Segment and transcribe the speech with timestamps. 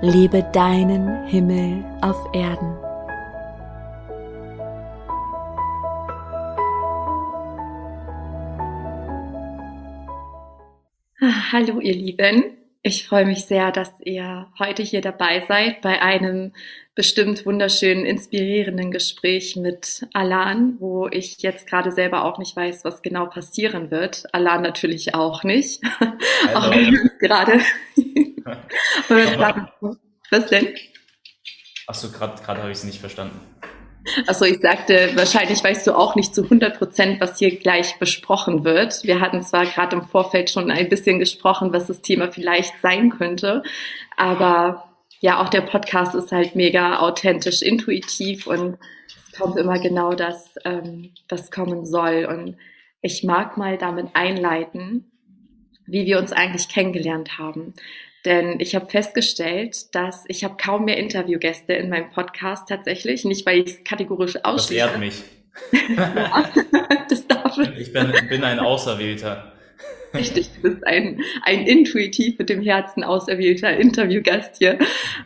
[0.00, 2.76] Lebe deinen Himmel auf Erden.
[11.20, 12.44] Ah, hallo ihr Lieben,
[12.82, 16.52] ich freue mich sehr, dass ihr heute hier dabei seid bei einem
[16.94, 23.00] bestimmt wunderschönen, inspirierenden Gespräch mit Alan, wo ich jetzt gerade selber auch nicht weiß, was
[23.00, 24.24] genau passieren wird.
[24.32, 25.82] Alan natürlich auch nicht.
[26.54, 26.72] auch
[27.20, 27.60] gerade.
[30.30, 30.74] was denn?
[31.86, 33.40] Achso, gerade habe ich es nicht verstanden.
[34.26, 38.64] Also ich sagte, wahrscheinlich weißt du auch nicht zu 100 Prozent, was hier gleich besprochen
[38.64, 39.02] wird.
[39.02, 43.10] Wir hatten zwar gerade im Vorfeld schon ein bisschen gesprochen, was das Thema vielleicht sein
[43.10, 43.62] könnte,
[44.16, 50.12] aber ja, auch der Podcast ist halt mega authentisch, intuitiv und es kommt immer genau
[50.12, 52.26] das, ähm, was kommen soll.
[52.26, 52.58] Und
[53.00, 55.10] ich mag mal damit einleiten,
[55.86, 57.72] wie wir uns eigentlich kennengelernt haben.
[58.24, 63.24] Denn ich habe festgestellt, dass ich habe kaum mehr Interviewgäste in meinem Podcast tatsächlich.
[63.24, 64.80] Nicht, weil ich es kategorisch ausschließe.
[64.80, 65.22] Das ehrt mich.
[65.96, 66.44] ja,
[67.08, 67.78] das darf ich.
[67.78, 69.52] Ich bin, bin ein Auserwählter.
[70.14, 74.78] Richtig, du bist ein, ein intuitiv mit dem Herzen auserwählter Interviewgast hier.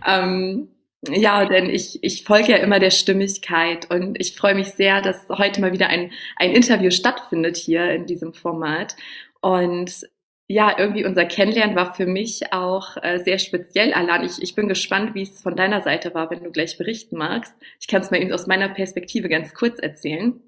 [0.07, 0.69] Ähm,
[1.07, 5.29] ja, denn ich, ich folge ja immer der Stimmigkeit und ich freue mich sehr, dass
[5.29, 8.97] heute mal wieder ein, ein Interview stattfindet hier in diesem Format.
[9.41, 10.09] Und
[10.51, 14.25] ja, irgendwie unser Kennenlernen war für mich auch äh, sehr speziell, Alan.
[14.25, 17.55] Ich, ich bin gespannt, wie es von deiner Seite war, wenn du gleich berichten magst.
[17.79, 20.41] Ich kann es mal eben aus meiner Perspektive ganz kurz erzählen.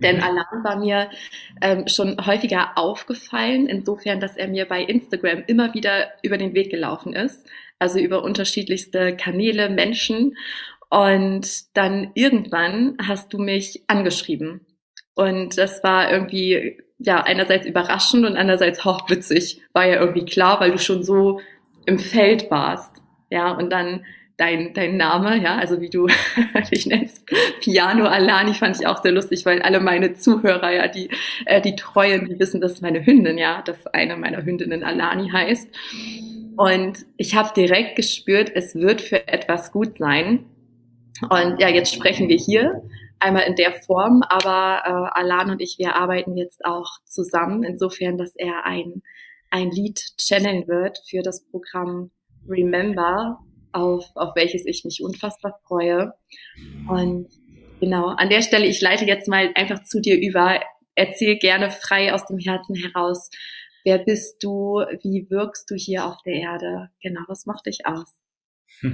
[0.00, 0.22] Denn mhm.
[0.24, 1.10] Alan war mir
[1.62, 6.70] ähm, schon häufiger aufgefallen, insofern, dass er mir bei Instagram immer wieder über den Weg
[6.70, 7.46] gelaufen ist.
[7.78, 10.36] Also über unterschiedlichste Kanäle, Menschen.
[10.90, 14.66] Und dann irgendwann hast du mich angeschrieben.
[15.14, 19.62] Und das war irgendwie ja, einerseits überraschend und andererseits auch witzig.
[19.72, 21.40] War ja irgendwie klar, weil du schon so
[21.86, 22.90] im Feld warst.
[23.30, 24.04] Ja, und dann
[24.36, 26.06] dein, dein Name, ja, also wie du
[26.72, 27.24] dich nennst,
[27.60, 31.10] Piano Alani, fand ich auch sehr lustig, weil alle meine Zuhörer, ja, die,
[31.44, 35.68] äh, die Treuen, die wissen, dass meine Hündin, ja, dass eine meiner Hündinnen Alani heißt.
[36.56, 40.46] Und ich habe direkt gespürt, es wird für etwas gut sein.
[41.28, 42.82] Und ja, jetzt sprechen wir hier
[43.20, 48.16] einmal in der Form, aber äh, Alan und ich, wir arbeiten jetzt auch zusammen, insofern,
[48.16, 49.02] dass er ein,
[49.50, 52.10] ein Lied channeln wird für das Programm
[52.48, 53.38] Remember,
[53.72, 56.14] auf, auf welches ich mich unfassbar freue.
[56.88, 57.28] Und
[57.80, 60.60] genau, an der Stelle, ich leite jetzt mal einfach zu dir über.
[60.94, 63.30] Erzähl gerne frei aus dem Herzen heraus.
[63.84, 64.82] Wer bist du?
[65.02, 66.90] Wie wirkst du hier auf der Erde?
[67.00, 68.18] Genau, was macht dich aus?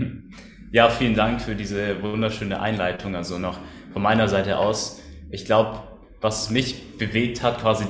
[0.73, 3.15] Ja, vielen Dank für diese wunderschöne Einleitung.
[3.15, 3.61] Also noch
[3.94, 5.00] von meiner Seite aus.
[5.31, 5.78] Ich glaube,
[6.21, 7.87] was mich bewegt hat, quasi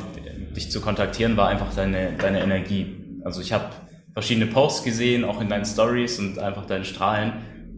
[0.54, 3.20] dich zu kontaktieren, war einfach deine, deine Energie.
[3.24, 3.70] Also ich habe
[4.12, 7.32] verschiedene Posts gesehen, auch in deinen Stories und einfach deine Strahlen.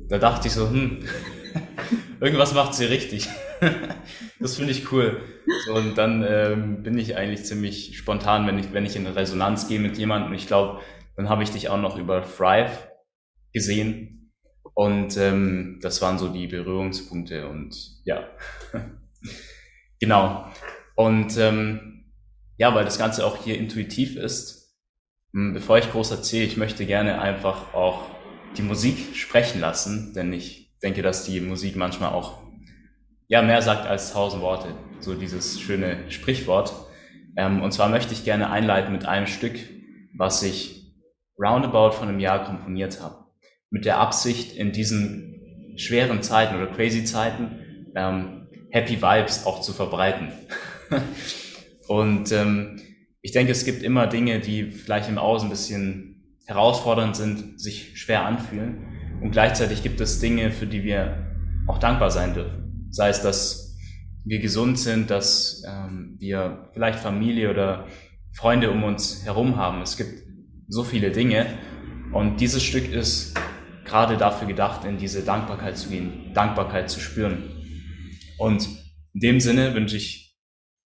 [0.08, 1.04] Da dachte ich so, hm,
[2.20, 3.28] irgendwas macht sie richtig.
[4.40, 5.20] das finde ich cool.
[5.64, 9.68] So, und dann ähm, bin ich eigentlich ziemlich spontan, wenn ich, wenn ich in Resonanz
[9.68, 10.34] gehe mit jemandem.
[10.34, 10.80] Ich glaube,
[11.16, 12.72] dann habe ich dich auch noch über Thrive
[13.52, 14.15] gesehen
[14.76, 18.28] und ähm, das waren so die Berührungspunkte und ja,
[20.00, 20.50] genau.
[20.94, 22.04] Und ähm,
[22.58, 24.76] ja, weil das Ganze auch hier intuitiv ist,
[25.32, 28.02] hm, bevor ich groß erzähle, ich möchte gerne einfach auch
[28.58, 32.42] die Musik sprechen lassen, denn ich denke, dass die Musik manchmal auch
[33.28, 34.68] ja mehr sagt als tausend Worte,
[35.00, 36.74] so dieses schöne Sprichwort.
[37.34, 39.58] Ähm, und zwar möchte ich gerne einleiten mit einem Stück,
[40.14, 40.92] was ich
[41.38, 43.25] roundabout von einem Jahr komponiert habe
[43.76, 49.74] mit der Absicht, in diesen schweren Zeiten oder crazy Zeiten ähm, Happy Vibes auch zu
[49.74, 50.32] verbreiten.
[51.88, 52.80] und ähm,
[53.20, 58.00] ich denke, es gibt immer Dinge, die vielleicht im Außen ein bisschen herausfordernd sind, sich
[58.00, 59.18] schwer anfühlen.
[59.20, 61.26] Und gleichzeitig gibt es Dinge, für die wir
[61.66, 62.88] auch dankbar sein dürfen.
[62.90, 63.76] Sei es, dass
[64.24, 67.88] wir gesund sind, dass ähm, wir vielleicht Familie oder
[68.32, 69.82] Freunde um uns herum haben.
[69.82, 70.22] Es gibt
[70.66, 71.58] so viele Dinge.
[72.12, 73.36] Und dieses Stück ist
[73.86, 77.44] gerade dafür gedacht, in diese Dankbarkeit zu gehen, Dankbarkeit zu spüren.
[78.38, 78.68] Und
[79.14, 80.36] in dem Sinne wünsche ich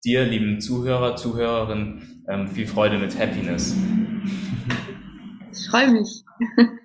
[0.05, 3.77] dir, lieben Zuhörer, Zuhörerin, ähm, viel Freude mit Happiness.
[5.53, 6.25] Ich freue mich.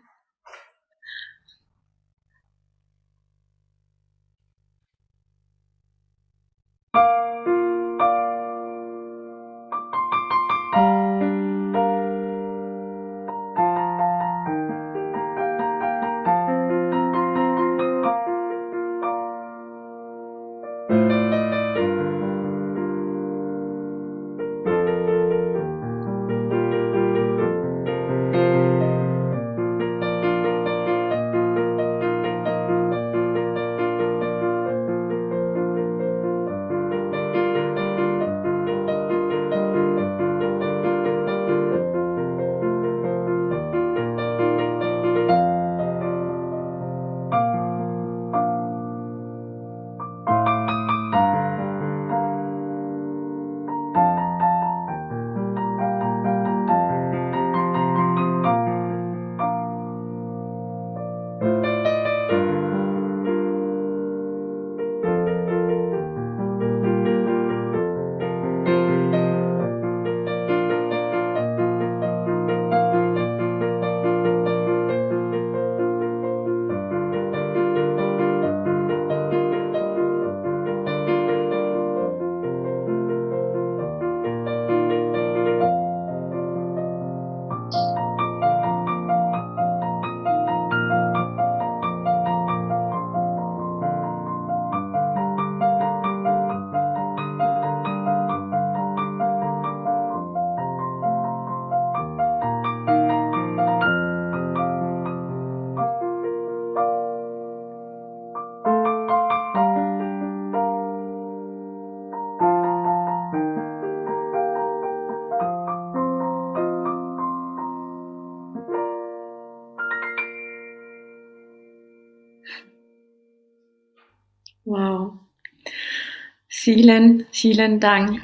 [126.66, 128.22] Vielen, vielen Dank.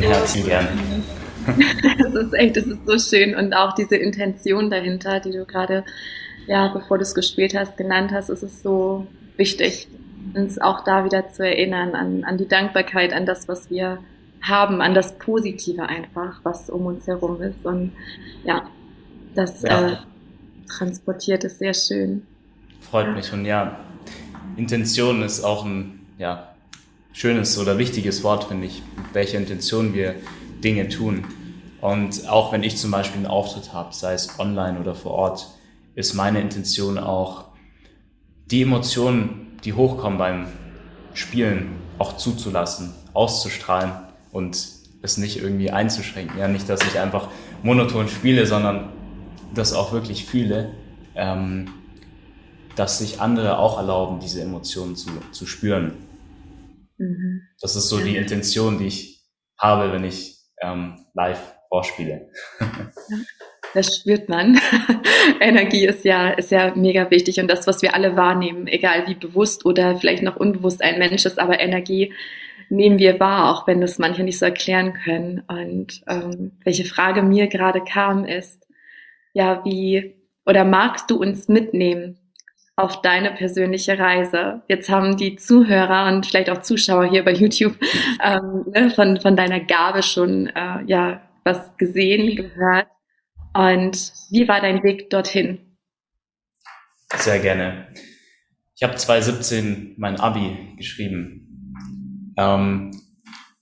[0.00, 0.70] Herzlich gerne.
[1.98, 5.84] Das ist echt, das ist so schön und auch diese Intention dahinter, die du gerade,
[6.46, 9.06] ja, bevor du es gespielt hast, genannt hast, ist es so
[9.36, 9.88] wichtig,
[10.32, 13.98] uns auch da wieder zu erinnern an, an die Dankbarkeit, an das, was wir
[14.40, 17.92] haben, an das Positive einfach, was um uns herum ist und
[18.42, 18.62] ja,
[19.34, 19.90] das ja.
[19.90, 19.96] Äh,
[20.66, 22.26] transportiert es sehr schön.
[22.80, 23.80] Freut mich und ja,
[24.56, 26.55] Intention ist auch ein ja,
[27.16, 30.16] schönes oder wichtiges Wort, finde ich, mit welcher Intention wir
[30.62, 31.24] Dinge tun.
[31.80, 35.46] Und auch wenn ich zum Beispiel einen Auftritt habe, sei es online oder vor Ort,
[35.94, 37.46] ist meine Intention auch,
[38.50, 40.46] die Emotionen, die hochkommen beim
[41.14, 43.92] Spielen, auch zuzulassen, auszustrahlen
[44.30, 44.68] und
[45.00, 46.38] es nicht irgendwie einzuschränken.
[46.38, 47.28] Ja, nicht, dass ich einfach
[47.62, 48.90] monoton spiele, sondern
[49.54, 50.72] das auch wirklich fühle,
[51.14, 51.70] ähm,
[52.74, 56.05] dass sich andere auch erlauben, diese Emotionen zu, zu spüren.
[56.98, 57.42] Mhm.
[57.60, 59.24] Das ist so die Intention, die ich
[59.58, 62.28] habe, wenn ich ähm, live vorspiele.
[63.74, 64.58] Das spürt man.
[65.40, 69.16] Energie ist ja, ist ja mega wichtig und das, was wir alle wahrnehmen, egal wie
[69.16, 72.14] bewusst oder vielleicht noch unbewusst ein Mensch ist, aber Energie
[72.70, 75.42] nehmen wir wahr, auch wenn das manche nicht so erklären können.
[75.46, 78.66] Und ähm, welche Frage mir gerade kam, ist,
[79.34, 80.14] ja, wie
[80.46, 82.18] oder magst du uns mitnehmen
[82.76, 84.62] auf deine persönliche Reise?
[84.68, 87.76] Jetzt haben die Zuhörer und vielleicht auch Zuschauer hier bei YouTube
[88.22, 92.88] ähm, ne, von, von deiner Gabe schon äh, ja was gesehen, gehört.
[93.54, 95.58] Und wie war dein Weg dorthin?
[97.14, 97.88] Sehr gerne.
[98.74, 101.72] Ich habe 2017 mein Abi geschrieben.
[102.36, 102.90] Ähm,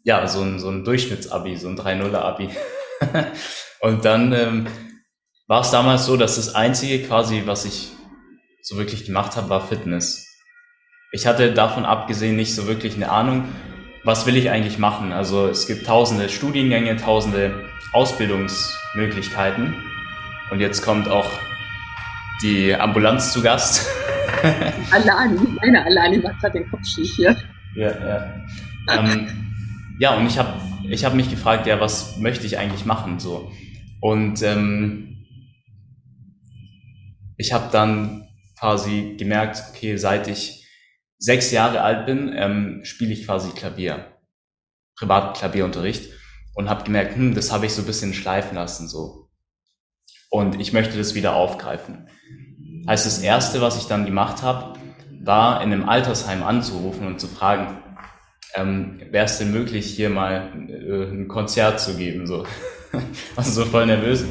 [0.02, 2.48] ja, so ein, so ein Durchschnittsabi, so ein 3-0-Abi.
[3.80, 4.66] und dann ähm,
[5.46, 7.93] war es damals so, dass das Einzige quasi, was ich
[8.64, 10.26] so wirklich gemacht habe, war Fitness.
[11.12, 13.44] Ich hatte davon abgesehen nicht so wirklich eine Ahnung,
[14.04, 15.12] was will ich eigentlich machen.
[15.12, 19.74] Also es gibt tausende Studiengänge, tausende Ausbildungsmöglichkeiten.
[20.50, 21.30] Und jetzt kommt auch
[22.42, 23.86] die Ambulanz zu Gast.
[24.90, 27.36] Alani, meine Alani macht gerade den Kopf schief hier.
[27.76, 28.34] Ja, ja.
[28.98, 29.28] ähm,
[29.98, 30.54] ja, und ich habe
[30.88, 33.18] ich hab mich gefragt, ja, was möchte ich eigentlich machen?
[33.18, 33.52] So.
[34.00, 35.26] Und ähm,
[37.36, 38.23] ich habe dann
[38.64, 40.66] quasi gemerkt, okay, seit ich
[41.18, 44.16] sechs Jahre alt bin, ähm, spiele ich quasi Klavier,
[44.96, 46.10] Privatklavierunterricht
[46.54, 49.28] und habe gemerkt, hm, das habe ich so ein bisschen schleifen lassen so.
[50.30, 52.08] Und ich möchte das wieder aufgreifen.
[52.88, 54.78] Heißt, das Erste, was ich dann gemacht habe,
[55.22, 57.76] war in einem Altersheim anzurufen und zu fragen,
[58.54, 62.26] ähm, wäre es denn möglich, hier mal äh, ein Konzert zu geben?
[62.26, 62.46] So.
[63.36, 64.24] also so voll nervös.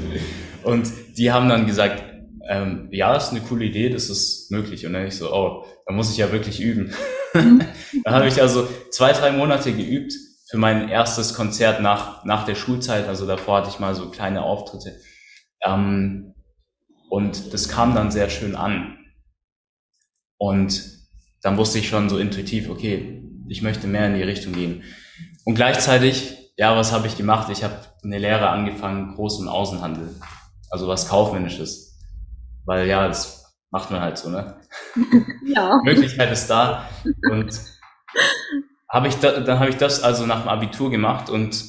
[0.64, 2.13] Und die haben dann gesagt,
[2.48, 4.86] ähm, ja, ist eine coole Idee, das ist möglich.
[4.86, 6.94] Und dann ich so, oh, da muss ich ja wirklich üben.
[7.34, 7.64] Mhm.
[8.04, 10.14] dann habe ich also zwei, drei Monate geübt
[10.50, 13.08] für mein erstes Konzert nach, nach der Schulzeit.
[13.08, 15.00] Also davor hatte ich mal so kleine Auftritte.
[15.64, 16.36] Ähm,
[17.10, 18.98] und das kam dann sehr schön an.
[20.38, 20.84] Und
[21.42, 24.84] dann wusste ich schon so intuitiv, okay, ich möchte mehr in die Richtung gehen.
[25.46, 27.50] Und gleichzeitig, ja, was habe ich gemacht?
[27.52, 30.10] Ich habe eine Lehre angefangen, Groß- und Außenhandel.
[30.70, 31.93] Also was Kaufmännisches.
[32.66, 34.58] Weil ja, das macht man halt so, ne?
[35.46, 35.80] Ja.
[35.84, 36.88] Möglichkeit ist da.
[37.30, 37.60] Und
[38.90, 41.64] habe ich da, dann habe ich das also nach dem Abitur gemacht und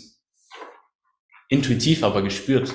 [1.49, 2.73] intuitiv aber gespürt,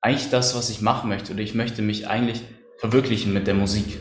[0.00, 2.42] eigentlich das, was ich machen möchte, oder ich möchte mich eigentlich
[2.78, 3.98] verwirklichen mit der Musik.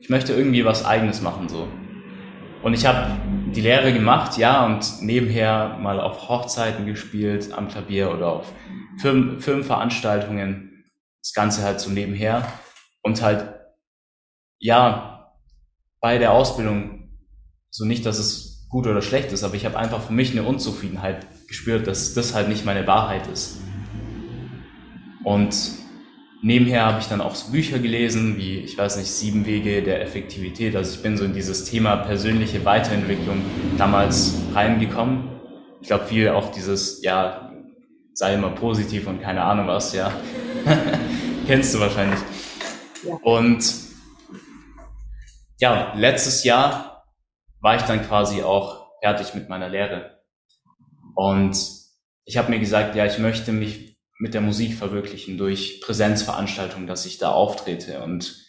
[0.00, 1.68] Ich möchte irgendwie was Eigenes machen so.
[2.62, 3.16] Und ich habe
[3.54, 8.52] die Lehre gemacht, ja, und nebenher mal auf Hochzeiten gespielt am Klavier oder auf
[9.00, 10.69] Firmen, Firmenveranstaltungen
[11.22, 12.50] das Ganze halt so nebenher
[13.02, 13.54] und halt,
[14.58, 15.34] ja,
[16.00, 17.10] bei der Ausbildung,
[17.70, 20.44] so nicht, dass es gut oder schlecht ist, aber ich habe einfach für mich eine
[20.44, 23.58] Unzufriedenheit gespürt, dass das halt nicht meine Wahrheit ist.
[25.24, 25.54] Und
[26.42, 30.00] nebenher habe ich dann auch so Bücher gelesen, wie, ich weiß nicht, Sieben Wege der
[30.02, 30.76] Effektivität.
[30.76, 33.42] Also ich bin so in dieses Thema persönliche Weiterentwicklung
[33.76, 35.28] damals reingekommen.
[35.80, 37.49] Ich glaube, viel auch dieses, ja,
[38.14, 40.12] sei immer positiv und keine Ahnung was, ja.
[41.46, 42.20] Kennst du wahrscheinlich.
[43.04, 43.14] Ja.
[43.22, 43.64] Und
[45.58, 47.06] ja, letztes Jahr
[47.60, 50.22] war ich dann quasi auch fertig mit meiner Lehre.
[51.14, 51.56] Und
[52.24, 57.06] ich habe mir gesagt, ja, ich möchte mich mit der Musik verwirklichen durch Präsenzveranstaltungen, dass
[57.06, 58.02] ich da auftrete.
[58.02, 58.46] Und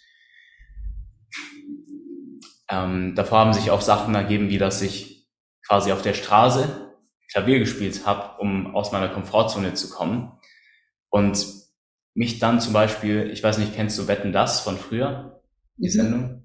[2.70, 5.30] ähm, davor haben sich auch Sachen ergeben, wie dass ich
[5.66, 6.91] quasi auf der Straße
[7.32, 10.32] Klavier gespielt habe, um aus meiner Komfortzone zu kommen.
[11.10, 11.46] Und
[12.14, 15.42] mich dann zum Beispiel, ich weiß nicht, kennst du Wetten das von früher?
[15.78, 15.92] Die mhm.
[15.92, 16.42] Sendung?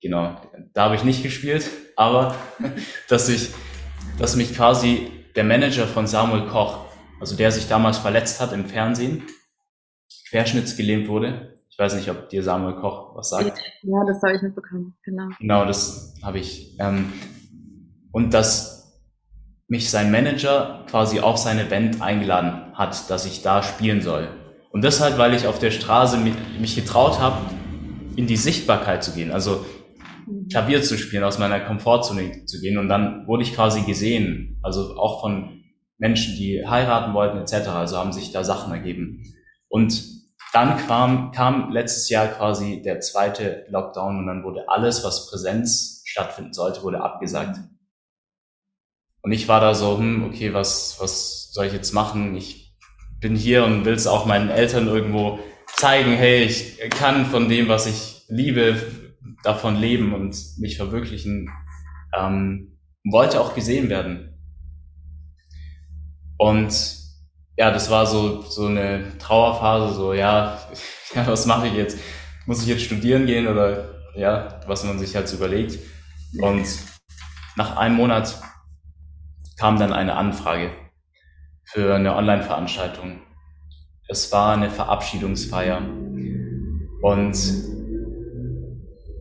[0.00, 0.36] genau,
[0.72, 2.34] da habe ich nicht gespielt, aber
[3.08, 3.52] dass ich,
[4.18, 6.86] dass mich quasi der Manager von Samuel Koch,
[7.20, 9.22] also der sich damals verletzt hat im Fernsehen,
[10.28, 11.54] querschnittsgelähmt wurde.
[11.68, 13.58] Ich weiß nicht, ob dir Samuel Koch was sagt.
[13.82, 15.28] Ja, das habe ich mitbekommen, genau.
[15.38, 16.76] Genau, das habe ich.
[16.78, 17.12] Ähm,
[18.12, 18.75] und dass
[19.68, 24.28] mich sein Manager quasi auf seine Band eingeladen hat, dass ich da spielen soll.
[24.70, 27.38] Und deshalb, weil ich auf der Straße mich, getraut habe,
[28.16, 29.64] in die Sichtbarkeit zu gehen, also.
[30.50, 32.78] Klavier zu spielen, aus meiner Komfortzone zu gehen.
[32.78, 35.62] Und dann wurde ich quasi gesehen, also auch von
[35.98, 37.68] Menschen, die heiraten wollten etc.
[37.68, 39.22] Also haben sich da Sachen ergeben.
[39.68, 40.04] Und
[40.52, 46.02] dann kam, kam letztes Jahr quasi der zweite Lockdown und dann wurde alles, was Präsenz
[46.04, 47.58] stattfinden sollte, wurde abgesagt.
[49.26, 52.36] Und ich war da so, hm, okay, was, was soll ich jetzt machen?
[52.36, 52.76] Ich
[53.18, 55.40] bin hier und will es auch meinen Eltern irgendwo
[55.74, 58.80] zeigen, hey, ich kann von dem, was ich liebe,
[59.42, 61.50] davon leben und mich verwirklichen.
[62.16, 64.38] Ähm, wollte auch gesehen werden.
[66.38, 66.72] Und
[67.56, 70.56] ja, das war so, so eine Trauerphase, so, ja,
[71.16, 71.98] ja, was mache ich jetzt?
[72.46, 75.80] Muss ich jetzt studieren gehen oder ja, was man sich halt so überlegt.
[76.40, 76.64] Und
[77.56, 78.40] nach einem Monat
[79.58, 80.70] kam dann eine Anfrage
[81.64, 83.20] für eine Online-Veranstaltung.
[84.08, 85.82] Es war eine Verabschiedungsfeier.
[87.02, 87.36] Und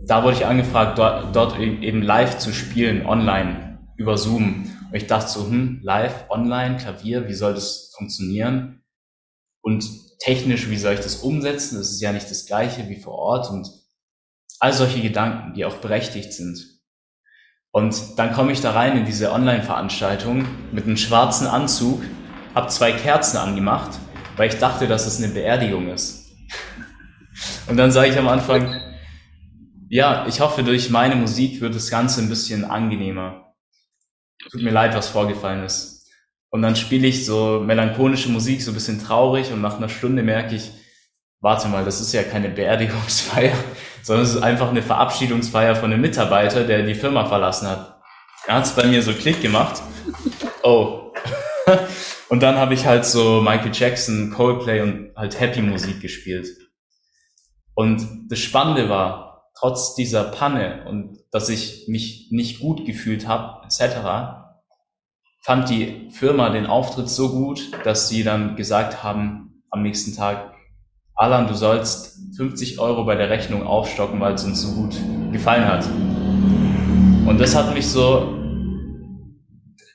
[0.06, 4.72] da wurde ich angefragt, dort, dort e-, eben live zu spielen, online, über Zoom.
[4.90, 8.84] Und ich dachte so, hm, live, online, Klavier, wie soll das funktionieren?
[9.62, 9.86] Und
[10.20, 11.78] technisch, wie soll ich das umsetzen?
[11.78, 13.68] Das ist ja nicht das gleiche wie vor Ort und
[14.60, 16.75] all solche Gedanken, die auch berechtigt sind.
[17.76, 22.02] Und dann komme ich da rein in diese Online-Veranstaltung mit einem schwarzen Anzug
[22.56, 24.00] habe zwei Kerzen angemacht,
[24.38, 26.32] weil ich dachte, dass es eine Beerdigung ist.
[27.68, 28.80] Und dann sage ich am Anfang,
[29.90, 33.54] ja, ich hoffe, durch meine Musik wird das Ganze ein bisschen angenehmer.
[34.50, 36.10] Tut mir leid, was vorgefallen ist.
[36.52, 40.24] Und dann spiele ich so melancholische Musik, so ein bisschen traurig und nach einer Stunde
[40.24, 40.72] merke ich,
[41.42, 43.52] warte mal, das ist ja keine Beerdigungsfeier,
[44.06, 48.00] sondern es ist einfach eine Verabschiedungsfeier von einem Mitarbeiter, der die Firma verlassen hat.
[48.46, 49.82] Er hat es bei mir so Klick gemacht.
[50.62, 51.12] Oh.
[52.30, 56.48] Und dann habe ich halt so Michael Jackson, Coldplay und halt Happy Musik gespielt.
[57.76, 63.64] Und das Spannende war, trotz dieser Panne und dass ich mich nicht gut gefühlt habe,
[63.66, 64.42] etc.,
[65.44, 70.55] fand die Firma den Auftritt so gut, dass sie dann gesagt haben am nächsten Tag,
[71.18, 74.98] Alan, du sollst 50 Euro bei der Rechnung aufstocken, weil es uns so gut
[75.32, 75.86] gefallen hat.
[77.26, 78.38] Und das hat mich so,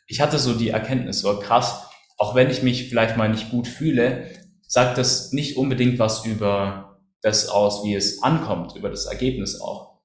[0.07, 1.87] ich hatte so die Erkenntnis, so krass,
[2.17, 4.29] auch wenn ich mich vielleicht mal nicht gut fühle,
[4.67, 9.99] sagt das nicht unbedingt was über das aus, wie es ankommt, über das Ergebnis auch.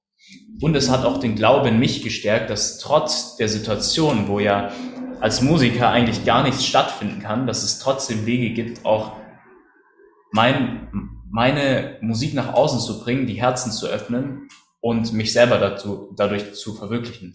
[0.60, 4.70] Und es hat auch den Glauben in mich gestärkt, dass trotz der Situation, wo ja
[5.20, 9.12] als Musiker eigentlich gar nichts stattfinden kann, dass es trotzdem Wege gibt, auch
[10.36, 14.48] mein, meine Musik nach außen zu bringen, die Herzen zu öffnen
[14.80, 17.32] und mich selber dazu, dadurch zu verwirklichen.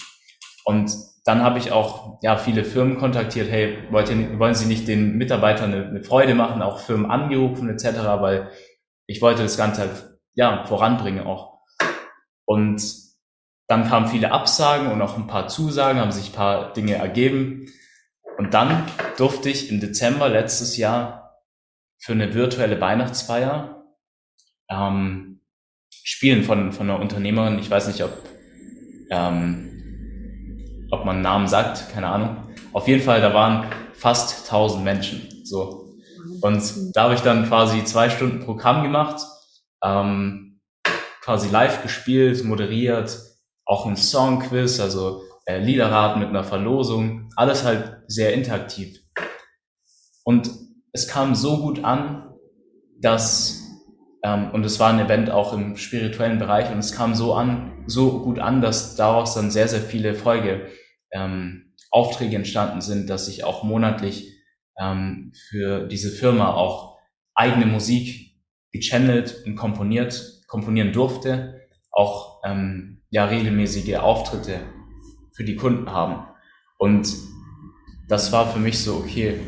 [0.63, 4.87] Und dann habe ich auch ja viele Firmen kontaktiert, hey, wollt ihr, wollen Sie nicht
[4.87, 8.51] den Mitarbeitern eine, eine Freude machen, auch Firmen angerufen etc., weil
[9.07, 11.59] ich wollte das Ganze halt ja voranbringen auch.
[12.45, 12.81] Und
[13.67, 17.67] dann kamen viele Absagen und auch ein paar Zusagen, haben sich ein paar Dinge ergeben.
[18.37, 18.85] Und dann
[19.17, 21.20] durfte ich im Dezember letztes Jahr
[22.01, 23.85] für eine virtuelle Weihnachtsfeier
[24.69, 25.41] ähm,
[25.91, 27.59] spielen von, von einer Unternehmerin.
[27.59, 28.11] Ich weiß nicht, ob
[29.11, 29.71] ähm,
[30.91, 32.37] ob man einen Namen sagt, keine Ahnung.
[32.73, 35.45] Auf jeden Fall, da waren fast 1000 Menschen.
[35.45, 35.95] So.
[36.41, 39.21] Und da habe ich dann quasi zwei Stunden Programm gemacht,
[39.83, 40.59] ähm,
[41.21, 43.17] quasi live gespielt, moderiert,
[43.65, 48.99] auch ein Songquiz, also äh, Liederraten mit einer Verlosung, alles halt sehr interaktiv.
[50.23, 50.49] Und
[50.93, 52.33] es kam so gut an,
[52.99, 53.61] dass
[54.23, 57.83] ähm, und es war ein Event auch im spirituellen Bereich und es kam so an,
[57.87, 60.67] so gut an, dass daraus dann sehr, sehr viele Folge
[61.11, 64.31] ähm, Aufträge entstanden sind, dass ich auch monatlich
[64.79, 66.99] ähm, für diese Firma auch
[67.33, 68.37] eigene Musik
[68.71, 74.59] gechannelt und komponiert, komponieren durfte, auch ähm, ja regelmäßige Auftritte
[75.33, 76.27] für die Kunden haben.
[76.77, 77.13] Und
[78.07, 79.39] das war für mich so, okay,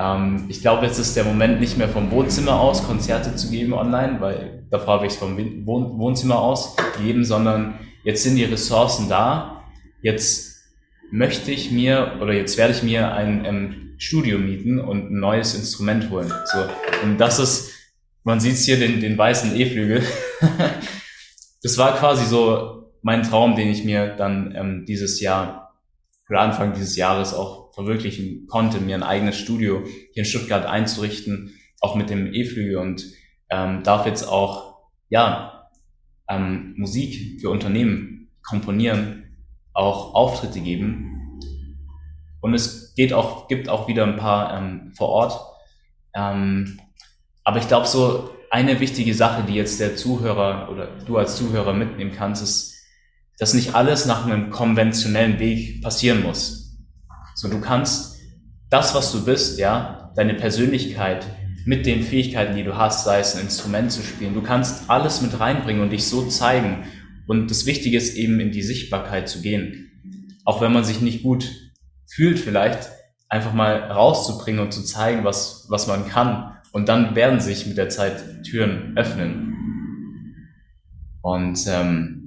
[0.00, 3.74] ähm, ich glaube, jetzt ist der Moment nicht mehr vom Wohnzimmer aus Konzerte zu geben
[3.74, 8.44] online, weil davor habe ich es vom Wohn Wohnzimmer aus gegeben, sondern jetzt sind die
[8.44, 9.64] Ressourcen da,
[10.00, 10.62] jetzt
[11.10, 15.54] möchte ich mir oder jetzt werde ich mir ein ähm, Studio mieten und ein neues
[15.54, 16.32] Instrument holen.
[16.46, 16.64] So.
[17.02, 17.70] Und das ist,
[18.24, 20.02] man sieht hier den, den weißen E-Flügel.
[21.62, 25.59] das war quasi so mein Traum, den ich mir dann ähm, dieses Jahr
[26.30, 31.54] oder Anfang dieses Jahres auch verwirklichen konnte, mir ein eigenes Studio hier in Stuttgart einzurichten,
[31.80, 33.04] auch mit dem E-Flügel und
[33.50, 35.68] ähm, darf jetzt auch ja
[36.28, 39.36] ähm, Musik für Unternehmen komponieren,
[39.72, 41.10] auch Auftritte geben
[42.40, 45.40] und es geht auch gibt auch wieder ein paar ähm, vor Ort.
[46.14, 46.80] Ähm,
[47.44, 51.72] aber ich glaube so eine wichtige Sache, die jetzt der Zuhörer oder du als Zuhörer
[51.72, 52.74] mitnehmen kannst, ist,
[53.40, 56.78] dass nicht alles nach einem konventionellen Weg passieren muss.
[57.34, 58.18] So, du kannst
[58.68, 61.26] das, was du bist, ja, deine Persönlichkeit
[61.64, 65.22] mit den Fähigkeiten, die du hast, sei es ein Instrument zu spielen, du kannst alles
[65.22, 66.84] mit reinbringen und dich so zeigen.
[67.26, 69.90] Und das Wichtige ist eben in die Sichtbarkeit zu gehen.
[70.44, 71.50] Auch wenn man sich nicht gut
[72.06, 72.90] fühlt, vielleicht
[73.30, 77.78] einfach mal rauszubringen und zu zeigen, was, was man kann und dann werden sich mit
[77.78, 79.56] der Zeit Türen öffnen.
[81.22, 82.19] Und ähm,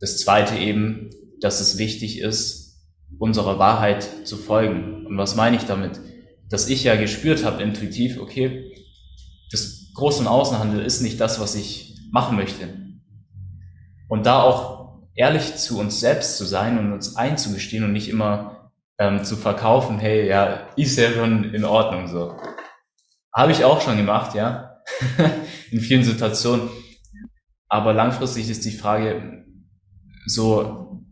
[0.00, 2.66] das Zweite eben, dass es wichtig ist,
[3.18, 5.06] unserer Wahrheit zu folgen.
[5.06, 6.00] Und was meine ich damit?
[6.48, 8.72] Dass ich ja gespürt habe intuitiv, okay,
[9.50, 12.68] das Groß- und Außenhandel ist nicht das, was ich machen möchte.
[14.08, 18.70] Und da auch ehrlich zu uns selbst zu sein und uns einzugestehen und nicht immer
[18.98, 22.36] ähm, zu verkaufen, hey, ja, ist ja schon in Ordnung so.
[23.32, 24.82] Habe ich auch schon gemacht, ja.
[25.70, 26.70] In vielen Situationen.
[27.68, 29.45] Aber langfristig ist die Frage,
[30.26, 31.02] so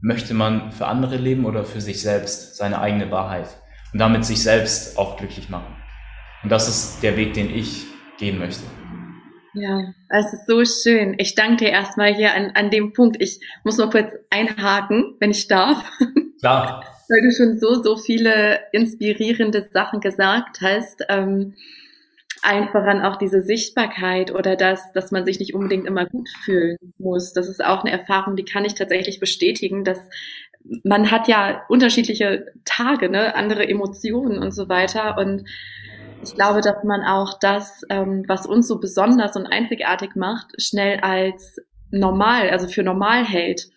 [0.00, 3.48] möchte man für andere leben oder für sich selbst seine eigene Wahrheit
[3.92, 5.74] und damit sich selbst auch glücklich machen.
[6.42, 7.84] Und das ist der Weg, den ich
[8.18, 8.62] gehen möchte.
[9.54, 11.14] Ja, es ist so schön.
[11.18, 13.20] Ich danke dir erstmal hier an, an dem Punkt.
[13.20, 15.82] Ich muss noch kurz einhaken, wenn ich darf.
[16.40, 21.04] Klar weil du schon so, so viele inspirierende Sachen gesagt hast.
[21.08, 21.54] Ähm,
[22.42, 26.76] einfach an auch diese Sichtbarkeit oder das, dass man sich nicht unbedingt immer gut fühlen
[26.98, 27.32] muss.
[27.32, 29.98] Das ist auch eine Erfahrung, die kann ich tatsächlich bestätigen, dass
[30.84, 35.16] man hat ja unterschiedliche Tage, ne, andere Emotionen und so weiter.
[35.18, 35.44] Und
[36.22, 41.00] ich glaube, dass man auch das, ähm, was uns so besonders und einzigartig macht, schnell
[41.00, 41.56] als
[41.90, 43.68] normal, also für normal hält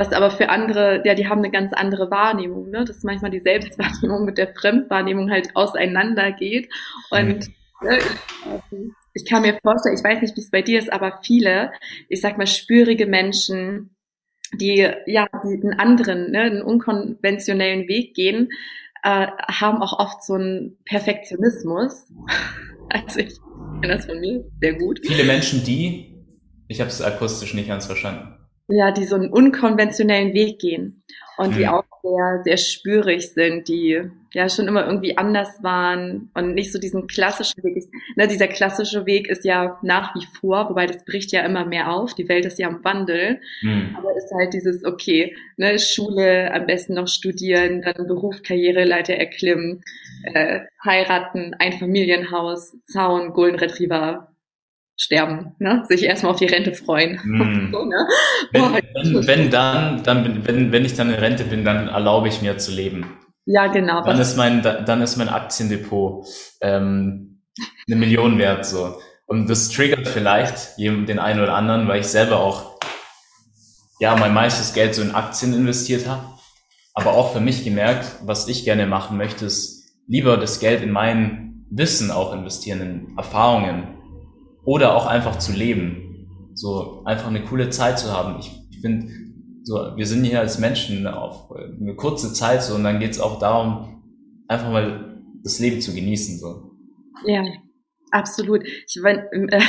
[0.00, 2.86] was aber für andere, ja, die haben eine ganz andere Wahrnehmung, ne?
[2.86, 6.72] dass manchmal die Selbstwahrnehmung mit der Fremdwahrnehmung halt auseinandergeht.
[7.10, 7.54] Und mhm.
[7.82, 11.72] Ich, ich kann mir vorstellen, ich weiß nicht, wie es bei dir ist, aber viele,
[12.08, 13.96] ich sag mal, spürige Menschen,
[14.52, 18.48] die ja die einen anderen, ne, einen unkonventionellen Weg gehen,
[19.02, 22.08] äh, haben auch oft so einen Perfektionismus.
[22.92, 23.38] Also ich
[23.80, 24.98] kenne das von mir sehr gut.
[25.06, 26.26] Viele Menschen, die,
[26.66, 28.40] ich habe es akustisch nicht ganz verstanden
[28.70, 31.02] ja, die so einen unkonventionellen Weg gehen
[31.40, 31.70] und die mhm.
[31.70, 36.78] auch sehr, sehr spürig sind, die ja schon immer irgendwie anders waren und nicht so
[36.78, 37.84] diesen klassischen Weg.
[38.14, 41.90] Ne, dieser klassische Weg ist ja nach wie vor, wobei das bricht ja immer mehr
[41.90, 42.14] auf.
[42.14, 43.96] Die Welt ist ja im Wandel, mhm.
[43.96, 49.82] aber ist halt dieses okay, ne, Schule am besten noch studieren, dann Beruf, Karriereleiter erklimmen,
[50.34, 54.29] äh, heiraten, ein Familienhaus, Zaun, Golden Retriever,
[55.00, 55.82] sterben, ne?
[55.88, 57.18] sich erstmal auf die Rente freuen.
[57.24, 57.70] Mm.
[57.72, 58.06] So, ne?
[58.52, 62.42] wenn, wenn, wenn, dann, dann wenn, wenn ich dann in Rente bin, dann erlaube ich
[62.42, 63.06] mir zu leben.
[63.46, 64.04] Ja, genau.
[64.04, 66.26] Dann ist mein, dann ist mein Aktiendepot
[66.60, 67.42] ähm,
[67.86, 68.98] eine Million wert so.
[69.26, 72.78] Und das triggert vielleicht den einen oder anderen, weil ich selber auch
[74.00, 76.24] ja mein meistes Geld so in Aktien investiert habe.
[76.92, 80.90] Aber auch für mich gemerkt, was ich gerne machen möchte, ist lieber das Geld in
[80.90, 83.99] mein Wissen auch investieren, in Erfahrungen,
[84.64, 86.50] oder auch einfach zu leben.
[86.54, 88.38] So einfach eine coole Zeit zu haben.
[88.40, 89.08] Ich, ich finde,
[89.62, 93.20] so, wir sind hier als Menschen auf eine kurze Zeit so und dann geht es
[93.20, 94.02] auch darum,
[94.48, 96.38] einfach mal das Leben zu genießen.
[96.38, 96.72] So.
[97.24, 97.44] Ja,
[98.10, 98.64] absolut.
[98.66, 99.62] Ich bin, äh,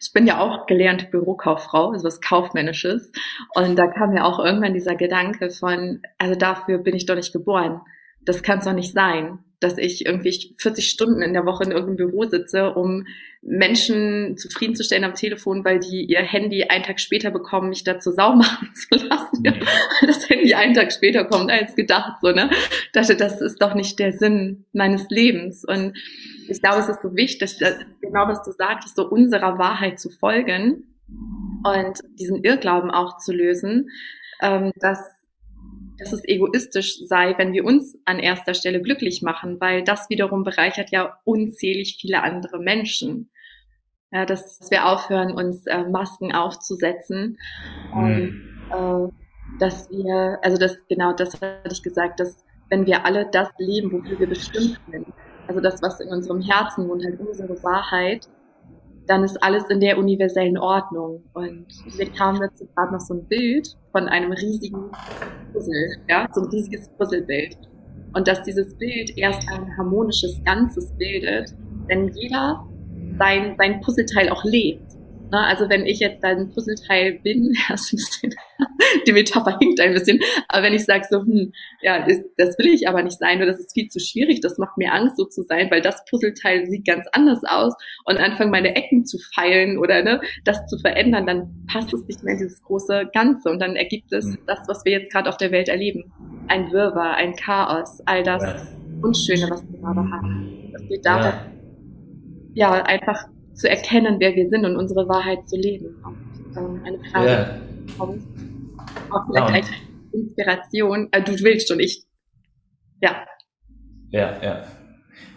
[0.00, 3.10] ich bin ja auch gelernte Bürokauffrau, also was Kaufmännisches.
[3.54, 7.32] Und da kam ja auch irgendwann dieser Gedanke von, also dafür bin ich doch nicht
[7.32, 7.80] geboren.
[8.24, 11.70] Das kann es doch nicht sein dass ich irgendwie 40 Stunden in der Woche in
[11.70, 13.06] irgendeinem Büro sitze, um
[13.42, 18.34] Menschen zufriedenzustellen am Telefon, weil die ihr Handy einen Tag später bekommen, mich dazu sau
[18.36, 19.44] machen zu lassen.
[19.44, 19.52] Ja.
[20.06, 22.50] Das Handy einen Tag später kommt als gedacht, so, ne?
[22.52, 25.64] Ich dachte, das ist doch nicht der Sinn meines Lebens.
[25.64, 25.96] Und
[26.48, 30.10] ich glaube, es ist so wichtig, dass, genau was du sagst, so unserer Wahrheit zu
[30.10, 30.84] folgen
[31.64, 33.90] und diesen Irrglauben auch zu lösen,
[34.40, 34.98] ähm, dass
[35.98, 40.44] dass es egoistisch sei, wenn wir uns an erster Stelle glücklich machen, weil das wiederum
[40.44, 43.30] bereichert ja unzählig viele andere Menschen.
[44.10, 47.38] Ja, dass, wir aufhören, uns äh, Masken aufzusetzen
[47.94, 49.08] und äh,
[49.58, 53.90] dass wir, also das genau das hatte ich gesagt, dass wenn wir alle das leben,
[53.90, 55.06] wofür wir bestimmt sind,
[55.46, 58.28] also das, was in unserem Herzen wohnt, halt unsere Wahrheit,
[59.12, 61.22] dann ist alles in der universellen Ordnung.
[61.34, 61.66] Und
[61.98, 64.90] wir kamen dazu gerade noch so ein Bild von einem riesigen
[65.52, 67.58] Puzzle, ja, so ein riesiges Puzzlebild.
[68.14, 71.54] Und dass dieses Bild erst ein harmonisches Ganzes bildet,
[71.88, 72.66] wenn jeder
[73.18, 74.91] sein, sein Puzzleteil auch lebt.
[75.32, 75.38] Ne?
[75.46, 78.34] Also wenn ich jetzt ein Puzzleteil bin, das ein bisschen,
[79.06, 82.66] die Metapher hinkt ein bisschen, aber wenn ich sage so, hm, ja, das, das will
[82.66, 85.24] ich aber nicht sein, oder das ist viel zu schwierig, das macht mir Angst, so
[85.24, 89.78] zu sein, weil das Puzzleteil sieht ganz anders aus und anfangen meine Ecken zu feilen
[89.78, 93.58] oder ne, das zu verändern, dann passt es nicht mehr in dieses große Ganze und
[93.58, 94.38] dann ergibt es hm.
[94.46, 96.12] das, was wir jetzt gerade auf der Welt erleben.
[96.48, 98.56] Ein Wirrwarr, ein Chaos, all das ja.
[99.00, 100.72] Unschöne, was wir gerade haben.
[100.74, 101.32] Es geht darum,
[102.54, 102.76] ja.
[102.76, 106.02] ja, einfach zu erkennen, wer wir sind und unsere Wahrheit zu leben.
[106.04, 107.96] Und, ähm, eine Frage ja.
[107.98, 108.22] kommt.
[109.10, 111.08] Auch vielleicht ja, eine Inspiration.
[111.12, 112.04] Äh, du willst schon, ich.
[113.00, 113.24] Ja.
[114.10, 114.64] Ja, ja.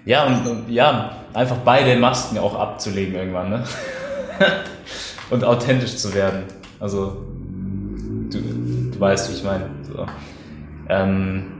[0.05, 3.63] Ja, und, und ja, einfach beide Masken auch abzulegen irgendwann, ne?
[5.31, 6.43] und authentisch zu werden.
[6.79, 7.25] Also,
[8.29, 8.39] du,
[8.91, 9.69] du weißt, wie ich meine.
[9.83, 10.05] So.
[10.89, 11.51] Ähm,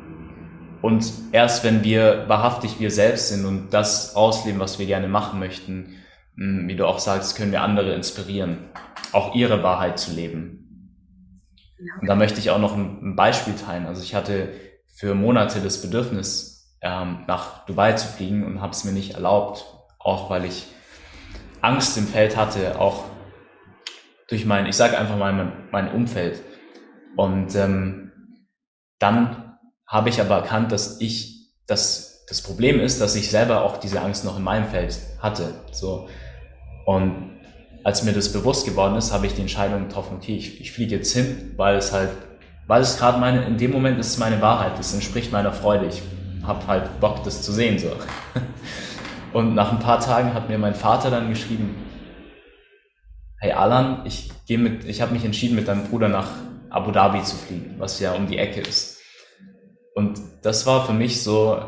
[0.82, 5.39] und erst wenn wir wahrhaftig wir selbst sind und das ausleben, was wir gerne machen
[5.39, 5.96] möchten,
[6.36, 8.69] wie du auch sagst, können wir andere inspirieren,
[9.12, 10.65] auch ihre Wahrheit zu leben.
[12.02, 13.86] Und da möchte ich auch noch ein, Beispiel teilen.
[13.86, 14.50] Also ich hatte
[14.88, 19.65] für Monate das Bedürfnis, ähm, nach Dubai zu fliegen und habe es mir nicht erlaubt,
[20.00, 20.67] auch weil ich
[21.62, 23.06] Angst im Feld hatte, auch
[24.28, 26.41] durch mein, ich sage einfach mal mein, mein Umfeld.
[27.15, 28.12] Und ähm,
[29.00, 33.78] dann habe ich aber erkannt, dass ich, dass das Problem ist, dass ich selber auch
[33.78, 35.54] diese Angst noch in meinem Feld hatte.
[35.71, 36.10] So,
[36.86, 37.32] und
[37.84, 40.95] als mir das bewusst geworden ist, habe ich die Entscheidung getroffen, okay, ich, ich fliege
[40.95, 42.10] jetzt hin, weil es halt,
[42.67, 45.86] weil es gerade meine, in dem Moment ist es meine Wahrheit, es entspricht meiner Freude.
[45.86, 46.02] Ich
[46.43, 47.91] habe halt Bock, das zu sehen, so.
[49.34, 51.76] Und nach ein paar Tagen hat mir mein Vater dann geschrieben,
[53.39, 56.30] hey Alan, ich gehe mit, ich habe mich entschieden, mit deinem Bruder nach
[56.69, 59.00] Abu Dhabi zu fliegen, was ja um die Ecke ist.
[59.93, 61.60] Und das war für mich so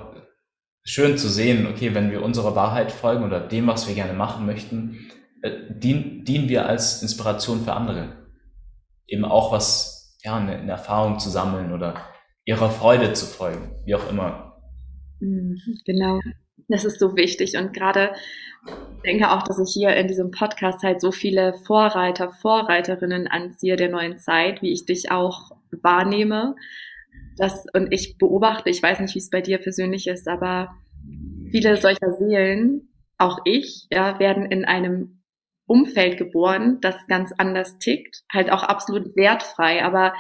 [0.84, 4.46] schön zu sehen, okay, wenn wir unserer Wahrheit folgen oder dem, was wir gerne machen
[4.46, 5.07] möchten,
[5.48, 8.28] äh, dien, dienen wir als Inspiration für andere.
[9.08, 11.96] Eben auch was, ja, eine, eine Erfahrung zu sammeln oder
[12.46, 14.60] ihrer Freude zu folgen, wie auch immer.
[15.20, 16.20] Mhm, genau.
[16.70, 18.12] Das ist so wichtig und gerade
[19.06, 23.90] denke auch, dass ich hier in diesem Podcast halt so viele Vorreiter, Vorreiterinnen anziehe der
[23.90, 26.56] neuen Zeit, wie ich dich auch wahrnehme
[27.38, 30.76] das, und ich beobachte, ich weiß nicht, wie es bei dir persönlich ist, aber
[31.52, 35.17] viele solcher Seelen, auch ich, ja, werden in einem
[35.68, 40.14] Umfeld geboren, das ganz anders tickt, halt auch absolut wertfrei, aber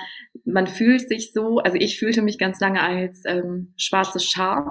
[0.45, 4.67] man fühlt sich so, also ich fühlte mich ganz lange als ähm, schwarzes Schaf,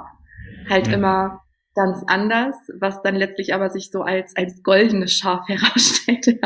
[0.69, 0.95] halt mhm.
[0.95, 1.43] immer
[1.75, 6.41] ganz anders, was dann letztlich aber sich so als als goldenes Schaf herausstellte.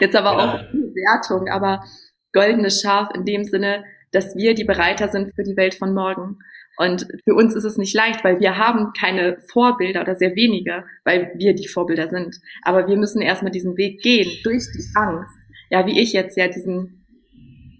[0.00, 0.38] Jetzt aber ja.
[0.38, 1.84] auch eine Wertung, aber
[2.32, 6.38] goldenes Schaf in dem Sinne, dass wir die Bereiter sind für die Welt von morgen.
[6.78, 10.84] Und für uns ist es nicht leicht, weil wir haben keine Vorbilder oder sehr wenige,
[11.04, 12.36] weil wir die Vorbilder sind.
[12.62, 15.34] Aber wir müssen erstmal diesen Weg gehen durch die Angst.
[15.70, 17.04] Ja, wie ich jetzt ja diesen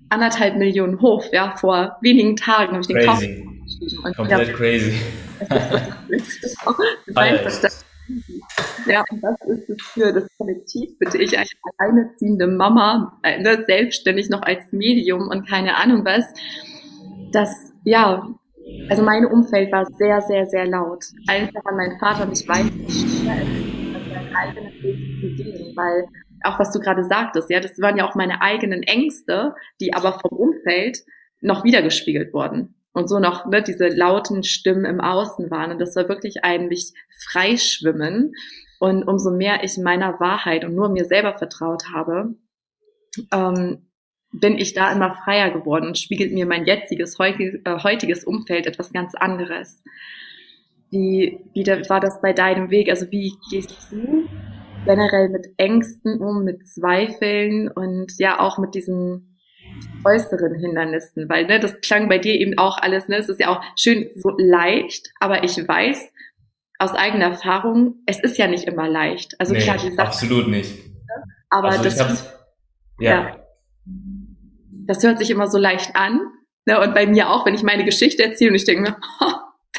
[0.08, 3.64] anderthalb Millionen Hof, ja, vor wenigen Tagen habe ich den Kauf geschrieben.
[4.02, 4.92] Und Komplett ja, crazy.
[8.86, 13.62] ja, und das ist es für das Kollektiv, bitte ich als alleinerziehende Mama, äh, ne,
[13.66, 16.24] selbstständig noch als Medium und keine Ahnung was,
[17.32, 18.26] dass, ja,
[18.88, 21.04] also mein Umfeld war sehr, sehr, sehr laut.
[21.26, 26.06] Einfach an meinen Vater und ich weiß, ist, sein eigenes Weg zu gehen, weil
[26.44, 30.18] auch was du gerade sagtest, ja, das waren ja auch meine eigenen Ängste, die aber
[30.20, 30.98] vom Umfeld
[31.40, 35.72] noch wiedergespiegelt wurden und so noch ne, diese lauten Stimmen im Außen waren.
[35.72, 36.92] Und das war wirklich ein mich
[37.30, 38.32] freischwimmen.
[38.80, 42.34] Und umso mehr ich meiner Wahrheit und nur mir selber vertraut habe,
[43.32, 43.87] ähm,
[44.32, 48.66] bin ich da immer freier geworden und spiegelt mir mein jetziges, heutiges, äh, heutiges Umfeld
[48.66, 49.82] etwas ganz anderes.
[50.90, 52.90] Wie, wie war das bei deinem Weg?
[52.90, 54.28] Also wie gehst du
[54.84, 59.38] generell mit Ängsten um, mit Zweifeln und ja auch mit diesen
[60.04, 63.48] äußeren Hindernissen, weil ne, das klang bei dir eben auch alles, ne, es ist ja
[63.48, 66.10] auch schön so leicht, aber ich weiß
[66.78, 69.38] aus eigener Erfahrung, es ist ja nicht immer leicht.
[69.40, 70.78] Also nee, klar, die Sache, absolut nicht.
[71.50, 72.34] Aber also das,
[73.00, 73.10] ja.
[73.10, 73.47] ja.
[74.88, 76.20] Das hört sich immer so leicht an.
[76.66, 79.32] Ne, und bei mir auch, wenn ich meine Geschichte erzähle und ich denke mir, oh,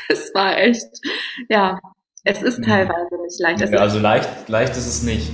[0.07, 0.87] das war echt,
[1.49, 1.79] ja,
[2.23, 3.61] es ist teilweise nicht leicht.
[3.61, 5.29] Es ja, also leicht, leicht ist es nicht.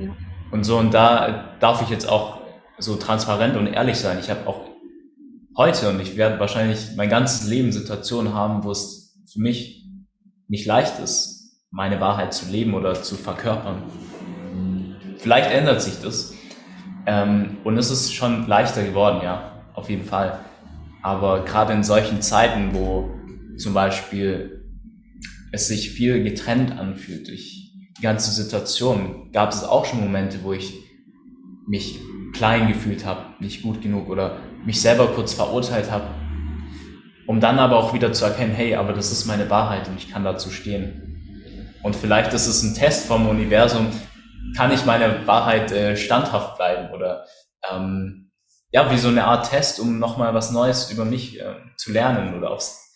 [0.00, 0.16] Ja.
[0.50, 2.40] Und so, und da darf ich jetzt auch
[2.78, 4.18] so transparent und ehrlich sein.
[4.18, 4.70] Ich habe auch
[5.56, 9.86] heute und ich werde wahrscheinlich mein ganzes Leben Situationen haben, wo es für mich
[10.48, 13.82] nicht leicht ist, meine Wahrheit zu leben oder zu verkörpern.
[15.18, 16.34] vielleicht ändert sich das.
[17.06, 20.38] Ähm, und es ist schon leichter geworden, ja, auf jeden Fall.
[21.02, 23.10] Aber gerade in solchen Zeiten, wo
[23.56, 24.64] zum Beispiel
[25.52, 30.52] es sich viel getrennt anfühlt durch die ganze Situation, gab es auch schon Momente, wo
[30.52, 30.72] ich
[31.66, 31.98] mich
[32.32, 36.04] klein gefühlt habe, nicht gut genug oder mich selber kurz verurteilt habe,
[37.26, 40.10] um dann aber auch wieder zu erkennen, hey, aber das ist meine Wahrheit und ich
[40.10, 41.08] kann dazu stehen.
[41.82, 43.88] Und vielleicht ist es ein Test vom Universum,
[44.56, 47.26] kann ich meiner Wahrheit äh, standhaft bleiben oder
[47.70, 48.30] ähm,
[48.70, 52.34] ja, wie so eine Art Test, um nochmal was Neues über mich äh, zu lernen
[52.34, 52.94] oder aufs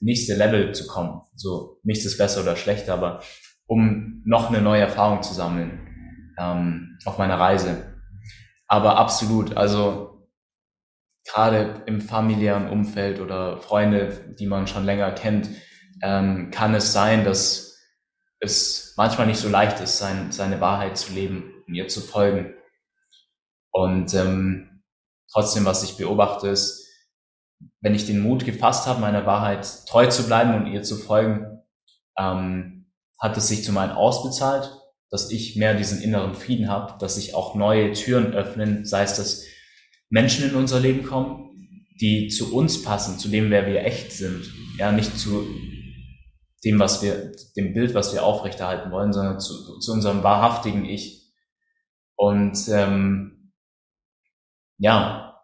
[0.00, 1.22] nächste Level zu kommen.
[1.34, 3.22] So, nichts ist besser oder schlechter, aber
[3.66, 7.94] um noch eine neue Erfahrung zu sammeln ähm, auf meiner Reise.
[8.66, 10.28] Aber absolut, also
[11.26, 15.48] gerade im familiären Umfeld oder Freunde, die man schon länger kennt,
[16.02, 17.71] ähm, kann es sein, dass
[18.42, 22.54] es manchmal nicht so leicht ist, sein, seine Wahrheit zu leben und ihr zu folgen.
[23.70, 24.82] Und ähm,
[25.32, 26.88] trotzdem, was ich beobachte, ist,
[27.80, 31.62] wenn ich den Mut gefasst habe, meiner Wahrheit treu zu bleiben und ihr zu folgen,
[32.18, 34.76] ähm, hat es sich zum einen ausbezahlt,
[35.10, 39.14] dass ich mehr diesen inneren Frieden habe, dass sich auch neue Türen öffnen, sei es,
[39.14, 39.44] dass
[40.10, 44.52] Menschen in unser Leben kommen, die zu uns passen, zu dem, wer wir echt sind.
[44.78, 45.46] Ja, nicht zu
[46.64, 51.32] dem, was wir, dem Bild, was wir aufrechterhalten wollen, sondern zu, zu unserem wahrhaftigen Ich.
[52.16, 53.52] Und ähm,
[54.78, 55.40] ja,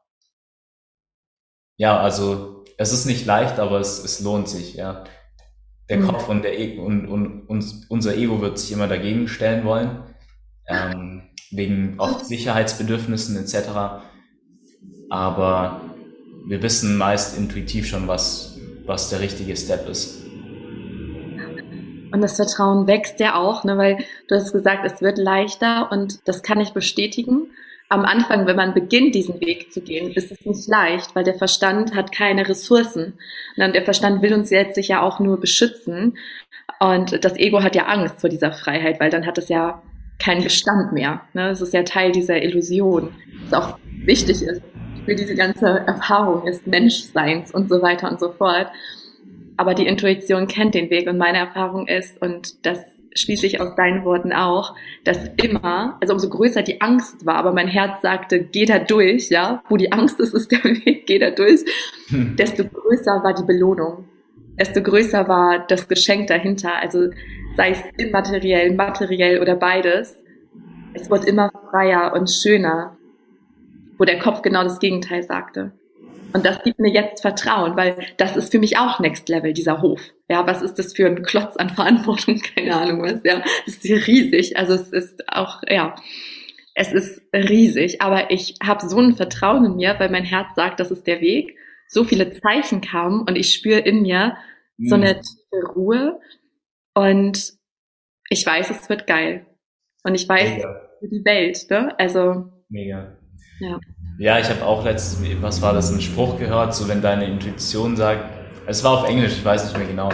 [1.77, 5.05] ja, also es ist nicht leicht, aber es, es lohnt sich, ja
[5.89, 6.09] der mhm.
[6.09, 10.03] Kopf und, der e und, und, und unser Ego wird sich immer dagegen stellen wollen,
[10.69, 13.69] ähm, wegen auch Sicherheitsbedürfnissen etc.
[15.11, 15.81] Aber
[16.47, 20.25] wir wissen meist intuitiv schon, was, was der richtige Step ist.
[22.13, 26.27] Und das Vertrauen wächst ja auch, ne, weil du hast gesagt, es wird leichter und
[26.27, 27.49] das kann ich bestätigen
[27.89, 31.35] am Anfang, wenn man beginnt, diesen Weg zu gehen, ist es nicht leicht, weil der
[31.35, 33.15] Verstand hat keine Ressourcen.
[33.57, 36.19] Und der Verstand will uns jetzt sich ja auch nur beschützen.
[36.81, 39.83] Und das Ego hat ja Angst vor dieser Freiheit, weil dann hat es ja
[40.19, 41.23] keinen Bestand mehr.
[41.33, 41.49] Ne?
[41.49, 43.15] Es ist ja Teil dieser Illusion,
[43.49, 44.61] was auch wichtig ist
[45.07, 48.67] für diese ganze Erfahrung des Menschseins und so weiter und so fort.
[49.59, 52.79] Aber die Intuition kennt den Weg und meine Erfahrung ist, und das
[53.15, 57.53] schließe ich aus deinen Worten auch, dass immer, also umso größer die Angst war, aber
[57.53, 61.19] mein Herz sagte, geh da durch, ja, wo die Angst ist, ist der Weg, geh
[61.19, 61.65] da durch,
[62.09, 62.37] hm.
[62.37, 64.05] desto größer war die Belohnung,
[64.57, 67.09] desto größer war das Geschenk dahinter, also
[67.57, 70.17] sei es immateriell, materiell oder beides,
[70.95, 72.97] es wird immer freier und schöner,
[73.99, 75.73] wo der Kopf genau das Gegenteil sagte.
[76.33, 79.81] Und das gibt mir jetzt Vertrauen, weil das ist für mich auch Next Level, dieser
[79.81, 80.01] Hof.
[80.29, 82.41] Ja, was ist das für ein Klotz an Verantwortung?
[82.55, 83.43] Keine Ahnung was, ja.
[83.67, 84.57] Das ist riesig.
[84.57, 85.95] Also es ist auch, ja,
[86.75, 88.03] es ist riesig.
[88.03, 91.21] Aber ich habe so ein Vertrauen in mir, weil mein Herz sagt, das ist der
[91.21, 91.57] Weg.
[91.89, 94.37] So viele Zeichen kamen und ich spüre in mir
[94.79, 95.21] so eine mhm.
[95.21, 96.21] tiefe Ruhe.
[96.95, 97.55] Und
[98.29, 99.47] ich weiß, es wird geil.
[100.05, 100.81] Und ich weiß, Mega.
[101.01, 101.99] für die Welt, ne?
[101.99, 102.53] Also.
[102.69, 103.17] Mega.
[103.61, 103.81] Ja.
[104.21, 107.97] Ja, ich habe auch letztens, was war das, einen Spruch gehört, so wenn deine Intuition
[107.97, 108.25] sagt,
[108.67, 110.11] es war auf Englisch, ich weiß nicht mehr genau,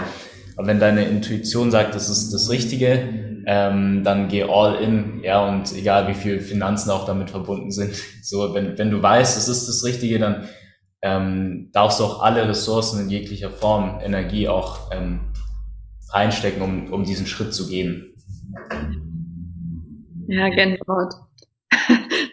[0.57, 5.49] aber wenn deine Intuition sagt, das ist das Richtige, ähm, dann geh all in, ja,
[5.49, 7.95] und egal wie viel Finanzen auch damit verbunden sind.
[8.23, 10.49] So, wenn, wenn du weißt, es ist das Richtige, dann
[11.03, 15.21] ähm, darfst du auch alle Ressourcen in jeglicher Form, Energie auch ähm,
[16.11, 18.15] reinstecken, um, um diesen Schritt zu gehen.
[20.27, 21.24] Ja, Gänsehaut.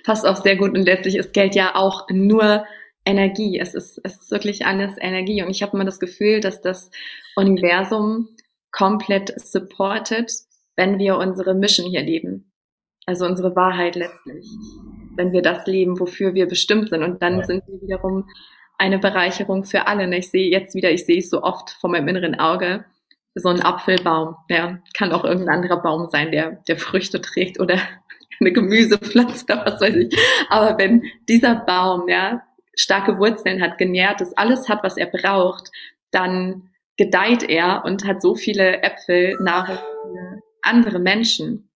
[0.03, 2.65] Passt auch sehr gut und letztlich ist Geld ja auch nur
[3.05, 3.59] Energie.
[3.59, 6.91] Es ist, es ist wirklich alles Energie und ich habe immer das Gefühl, dass das
[7.35, 8.29] Universum
[8.71, 10.31] komplett supportet,
[10.75, 12.51] wenn wir unsere Mission hier leben.
[13.05, 14.45] Also unsere Wahrheit letztlich.
[15.15, 17.03] Wenn wir das leben, wofür wir bestimmt sind.
[17.03, 18.29] Und dann sind wir wiederum
[18.77, 20.05] eine Bereicherung für alle.
[20.05, 22.85] Und ich sehe jetzt wieder, ich sehe es so oft vor meinem inneren Auge,
[23.35, 24.35] so ein Apfelbaum.
[24.49, 27.77] Ja, kann auch irgendein anderer Baum sein, der, der Früchte trägt oder
[28.41, 30.17] eine Gemüsepflanze oder was weiß ich.
[30.49, 32.43] Aber wenn dieser Baum, ja,
[32.75, 35.71] starke Wurzeln hat, genährt ist, alles hat, was er braucht,
[36.11, 39.81] dann gedeiht er und hat so viele Äpfel nach
[40.61, 41.69] andere Menschen.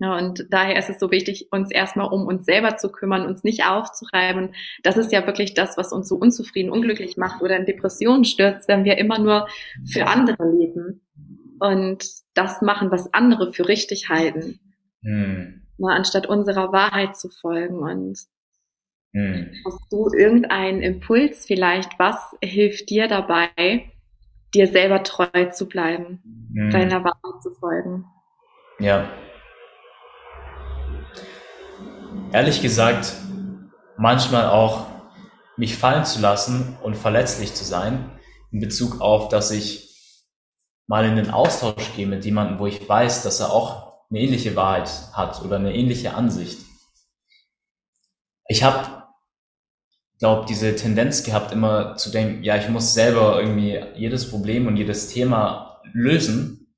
[0.00, 3.42] Ja, und daher ist es so wichtig, uns erstmal um uns selber zu kümmern, uns
[3.42, 4.54] nicht aufzureiben.
[4.84, 8.68] Das ist ja wirklich das, was uns so unzufrieden, unglücklich macht oder in Depressionen stürzt,
[8.68, 9.48] wenn wir immer nur
[9.84, 11.00] für andere leben
[11.58, 14.60] und das machen, was andere für richtig halten.
[15.02, 17.78] Hm ne, anstatt unserer Wahrheit zu folgen.
[17.78, 18.18] Und
[19.12, 19.50] hm.
[19.64, 21.98] hast du irgendeinen Impuls vielleicht?
[21.98, 23.90] Was hilft dir dabei,
[24.54, 26.22] dir selber treu zu bleiben,
[26.54, 26.70] hm.
[26.70, 28.04] deiner Wahrheit zu folgen?
[28.80, 29.08] Ja.
[32.32, 33.12] ehrlich gesagt
[33.96, 34.86] manchmal auch
[35.56, 38.10] mich fallen zu lassen und verletzlich zu sein
[38.52, 39.88] in Bezug auf, dass ich
[40.86, 44.56] mal in den Austausch gehe mit jemandem, wo ich weiß, dass er auch eine ähnliche
[44.56, 46.58] Wahrheit hat oder eine ähnliche Ansicht.
[48.48, 49.04] Ich habe,
[50.18, 54.76] glaube diese Tendenz gehabt, immer zu denken, ja, ich muss selber irgendwie jedes Problem und
[54.76, 56.74] jedes Thema lösen.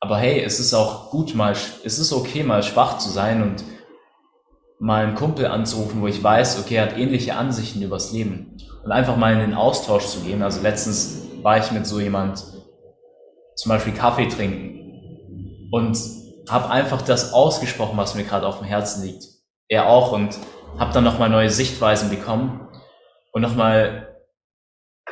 [0.00, 3.62] Aber hey, es ist auch gut mal, es ist okay mal schwach zu sein und
[4.78, 8.92] mal einen Kumpel anzurufen, wo ich weiß, okay, er hat ähnliche Ansichten übers Leben und
[8.92, 10.42] einfach mal in den Austausch zu gehen.
[10.42, 12.42] Also letztens war ich mit so jemand
[13.56, 19.04] zum Beispiel Kaffee trinken und habe einfach das ausgesprochen, was mir gerade auf dem Herzen
[19.04, 19.24] liegt.
[19.68, 20.38] Er auch und
[20.78, 22.68] habe dann nochmal neue Sichtweisen bekommen
[23.32, 24.16] und nochmal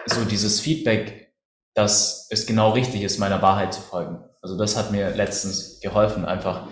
[0.06, 1.34] so dieses Feedback,
[1.74, 4.24] dass es genau richtig ist, meiner Wahrheit zu folgen.
[4.42, 6.68] Also das hat mir letztens geholfen, einfach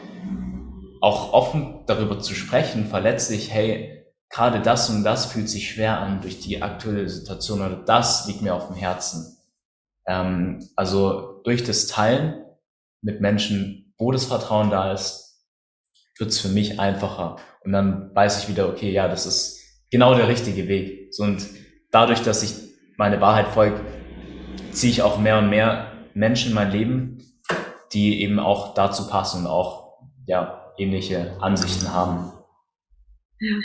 [1.01, 6.21] auch offen darüber zu sprechen, verletzlich, hey, gerade das und das fühlt sich schwer an
[6.21, 9.37] durch die aktuelle Situation oder das liegt mir auf dem Herzen.
[10.07, 12.45] Ähm, also durch das Teilen
[13.03, 15.45] mit Menschen, wo das Vertrauen da ist,
[16.19, 17.37] wird es für mich einfacher.
[17.65, 21.15] Und dann weiß ich wieder, okay, ja, das ist genau der richtige Weg.
[21.15, 21.47] So, und
[21.91, 22.55] dadurch, dass ich
[22.97, 23.81] meine Wahrheit folge,
[24.71, 27.19] ziehe ich auch mehr und mehr Menschen in mein Leben,
[27.93, 32.33] die eben auch dazu passen und auch ja, ähnliche Ansichten haben.
[33.41, 33.57] Ja,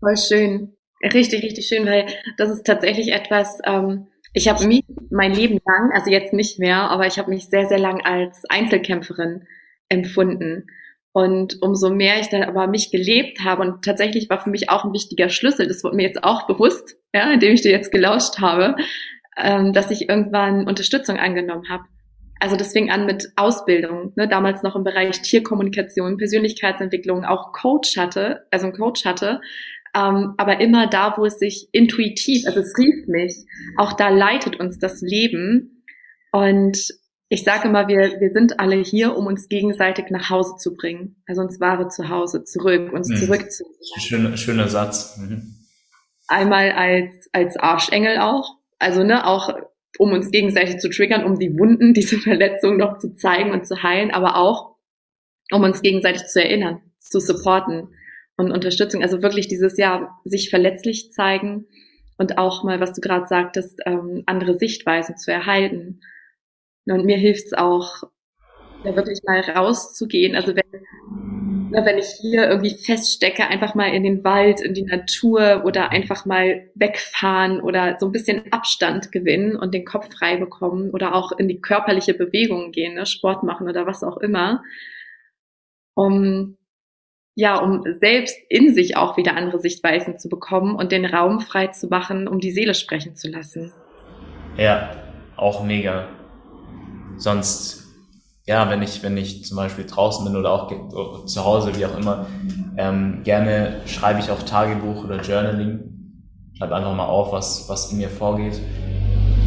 [0.00, 0.76] voll schön.
[1.02, 2.06] Richtig, richtig schön, weil
[2.38, 6.90] das ist tatsächlich etwas, ähm, ich habe mich mein Leben lang, also jetzt nicht mehr,
[6.90, 9.46] aber ich habe mich sehr, sehr lang als Einzelkämpferin
[9.88, 10.66] empfunden.
[11.12, 14.84] Und umso mehr ich dann aber mich gelebt habe und tatsächlich war für mich auch
[14.84, 18.40] ein wichtiger Schlüssel, das wurde mir jetzt auch bewusst, ja, indem ich dir jetzt gelauscht
[18.40, 18.74] habe,
[19.36, 21.84] ähm, dass ich irgendwann Unterstützung angenommen habe.
[22.40, 27.96] Also das fing an mit Ausbildung, ne, damals noch im Bereich Tierkommunikation, Persönlichkeitsentwicklung, auch Coach
[27.96, 29.40] hatte, also ein Coach hatte,
[29.94, 34.58] ähm, aber immer da, wo es sich intuitiv, also es rief mich, auch da leitet
[34.58, 35.84] uns das Leben.
[36.32, 36.88] Und
[37.28, 41.22] ich sage immer, wir, wir sind alle hier, um uns gegenseitig nach Hause zu bringen,
[41.26, 43.16] also uns wahre Zuhause zurück, uns mhm.
[43.16, 43.76] zurückzuholen.
[44.00, 45.16] Schöner, schöner Satz.
[45.18, 45.54] Mhm.
[46.26, 49.54] Einmal als, als Arschengel auch, also ne, auch
[49.98, 53.82] um uns gegenseitig zu triggern, um die Wunden, diese Verletzungen noch zu zeigen und zu
[53.82, 54.74] heilen, aber auch
[55.52, 57.90] um uns gegenseitig zu erinnern, zu supporten
[58.36, 59.02] und Unterstützung.
[59.02, 61.66] Also wirklich dieses Jahr sich verletzlich zeigen
[62.18, 66.00] und auch mal, was du gerade sagtest, ähm, andere Sichtweisen zu erhalten.
[66.86, 68.04] Und mir hilft es auch,
[68.84, 70.36] da wirklich mal rauszugehen.
[70.36, 70.64] Also wenn,
[71.72, 76.26] wenn ich hier irgendwie feststecke, einfach mal in den Wald, in die Natur oder einfach
[76.26, 81.32] mal wegfahren oder so ein bisschen Abstand gewinnen und den Kopf frei bekommen oder auch
[81.32, 84.62] in die körperliche Bewegung gehen, ne, Sport machen oder was auch immer,
[85.94, 86.58] um
[87.34, 91.68] ja, um selbst in sich auch wieder andere Sichtweisen zu bekommen und den Raum frei
[91.68, 93.72] zu machen, um die Seele sprechen zu lassen.
[94.56, 94.90] Ja,
[95.36, 96.06] auch mega.
[97.16, 97.88] Sonst,
[98.46, 101.98] ja, wenn ich, wenn ich zum Beispiel draußen bin oder auch zu Hause, wie auch
[101.98, 102.26] immer,
[102.76, 105.90] ähm, gerne schreibe ich auch Tagebuch oder Journaling.
[106.56, 108.60] Schreibe einfach mal auf, was, was in mir vorgeht.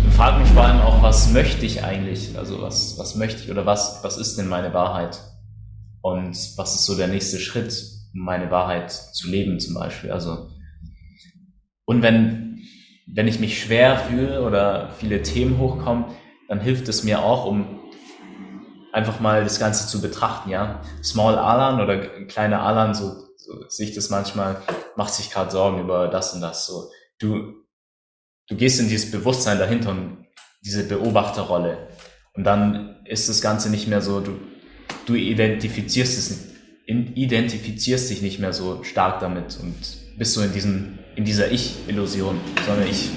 [0.03, 2.37] Und frage mich vor allem auch, was möchte ich eigentlich?
[2.37, 5.19] Also was, was möchte ich oder was, was ist denn meine Wahrheit?
[6.11, 7.73] Und was ist so der nächste Schritt,
[8.13, 10.11] meine Wahrheit zu leben zum Beispiel.
[10.11, 10.49] Also
[11.85, 12.47] und wenn
[13.07, 16.05] wenn ich mich schwer fühle oder viele Themen hochkommen,
[16.49, 17.79] dann hilft es mir auch, um
[18.91, 20.81] einfach mal das Ganze zu betrachten, ja.
[21.03, 24.61] Small Alan oder kleiner Alan, so, so sehe ich das manchmal,
[24.95, 26.65] macht sich gerade Sorgen über das und das.
[26.65, 26.89] So,
[27.19, 27.53] du,
[28.49, 30.25] du gehst in dieses Bewusstsein dahinter und
[30.65, 31.87] diese Beobachterrolle.
[32.33, 34.39] Und dann ist das Ganze nicht mehr so, du,
[35.05, 36.53] du identifizierst es,
[36.85, 39.75] identifizierst dich nicht mehr so stark damit und
[40.17, 43.09] bist so in diesem, in dieser Ich-Illusion, sondern ich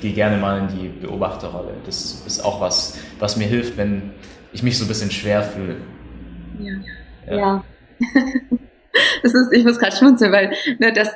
[0.00, 1.74] gehe gerne mal in die Beobachterrolle.
[1.86, 4.12] Das ist auch was, was mir hilft, wenn
[4.52, 5.76] ich mich so ein bisschen schwer fühle.
[6.58, 6.72] Ja.
[7.26, 7.36] ja.
[7.36, 7.64] ja.
[9.22, 11.08] das ist, ich muss gerade schmunzeln, weil ne, das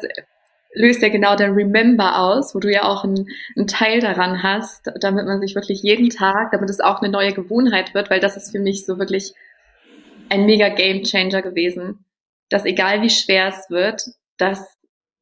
[0.74, 3.26] löst ja genau dein Remember aus, wo du ja auch einen,
[3.56, 7.32] einen Teil daran hast, damit man sich wirklich jeden Tag, damit es auch eine neue
[7.32, 9.34] Gewohnheit wird, weil das ist für mich so wirklich
[10.30, 12.04] ein mega Game Changer gewesen.
[12.50, 14.02] Dass egal wie schwer es wird,
[14.38, 14.78] dass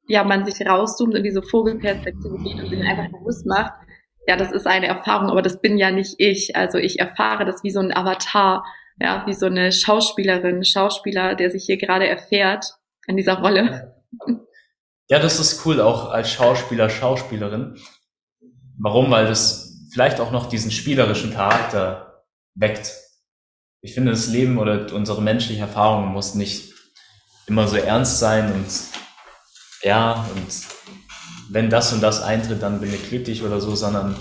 [0.08, 3.72] ja man sich rauszoomt und diese Vogelperspektive geht und sich einfach bewusst macht,
[4.28, 6.56] ja, das ist eine Erfahrung, aber das bin ja nicht ich.
[6.56, 8.64] Also ich erfahre das wie so ein Avatar,
[9.00, 12.74] ja, wie so eine Schauspielerin, Schauspieler, der sich hier gerade erfährt
[13.06, 13.94] in dieser Rolle.
[15.08, 17.76] Ja, das ist cool, auch als Schauspieler, Schauspielerin.
[18.78, 19.10] Warum?
[19.10, 22.92] Weil das vielleicht auch noch diesen spielerischen Charakter weckt
[23.86, 26.74] ich finde, das Leben oder unsere menschliche Erfahrung muss nicht
[27.46, 28.66] immer so ernst sein und
[29.82, 30.46] ja, und
[31.50, 34.16] wenn das und das eintritt, dann bin ich glücklich oder so, sondern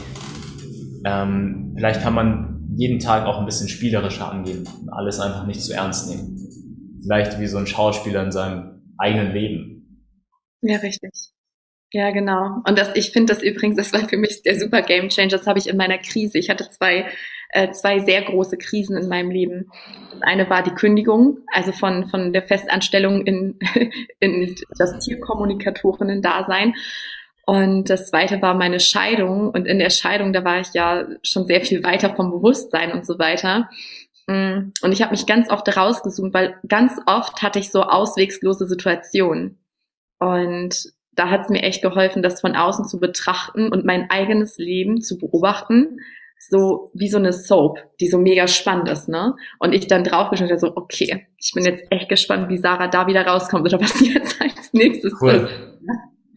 [1.03, 5.63] ähm, vielleicht kann man jeden Tag auch ein bisschen spielerischer angehen und alles einfach nicht
[5.63, 6.37] zu ernst nehmen.
[7.01, 10.03] Vielleicht wie so ein Schauspieler in seinem eigenen Leben.
[10.61, 11.31] Ja, richtig.
[11.91, 12.61] Ja, genau.
[12.67, 15.29] Und das, ich finde das übrigens, das war für mich der super Game Changer.
[15.29, 16.37] Das habe ich in meiner Krise.
[16.37, 17.07] Ich hatte zwei,
[17.55, 19.71] äh, zwei sehr große Krisen in meinem Leben.
[20.11, 23.57] Das eine war die Kündigung, also von, von der Festanstellung in,
[24.19, 26.73] in das Tierkommunikatorinnen-Dasein.
[27.45, 29.51] Und das zweite war meine Scheidung.
[29.51, 33.05] Und in der Scheidung, da war ich ja schon sehr viel weiter vom Bewusstsein und
[33.05, 33.69] so weiter.
[34.27, 38.67] Mm, und ich habe mich ganz oft rausgesucht, weil ganz oft hatte ich so auswegslose
[38.67, 39.59] Situationen.
[40.19, 44.57] Und da hat es mir echt geholfen, das von außen zu betrachten und mein eigenes
[44.57, 45.99] Leben zu beobachten,
[46.49, 49.35] so wie so eine Soap, die so mega spannend ist, ne?
[49.59, 53.07] Und ich dann draufgeschaut habe, so, okay, ich bin jetzt echt gespannt, wie Sarah da
[53.07, 55.49] wieder rauskommt oder was jetzt als nächstes cool.
[55.49, 55.75] ist.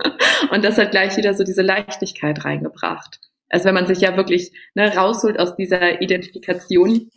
[0.53, 3.21] Und das hat gleich wieder so diese Leichtigkeit reingebracht.
[3.49, 7.11] Also wenn man sich ja wirklich ne, rausholt aus dieser Identifikation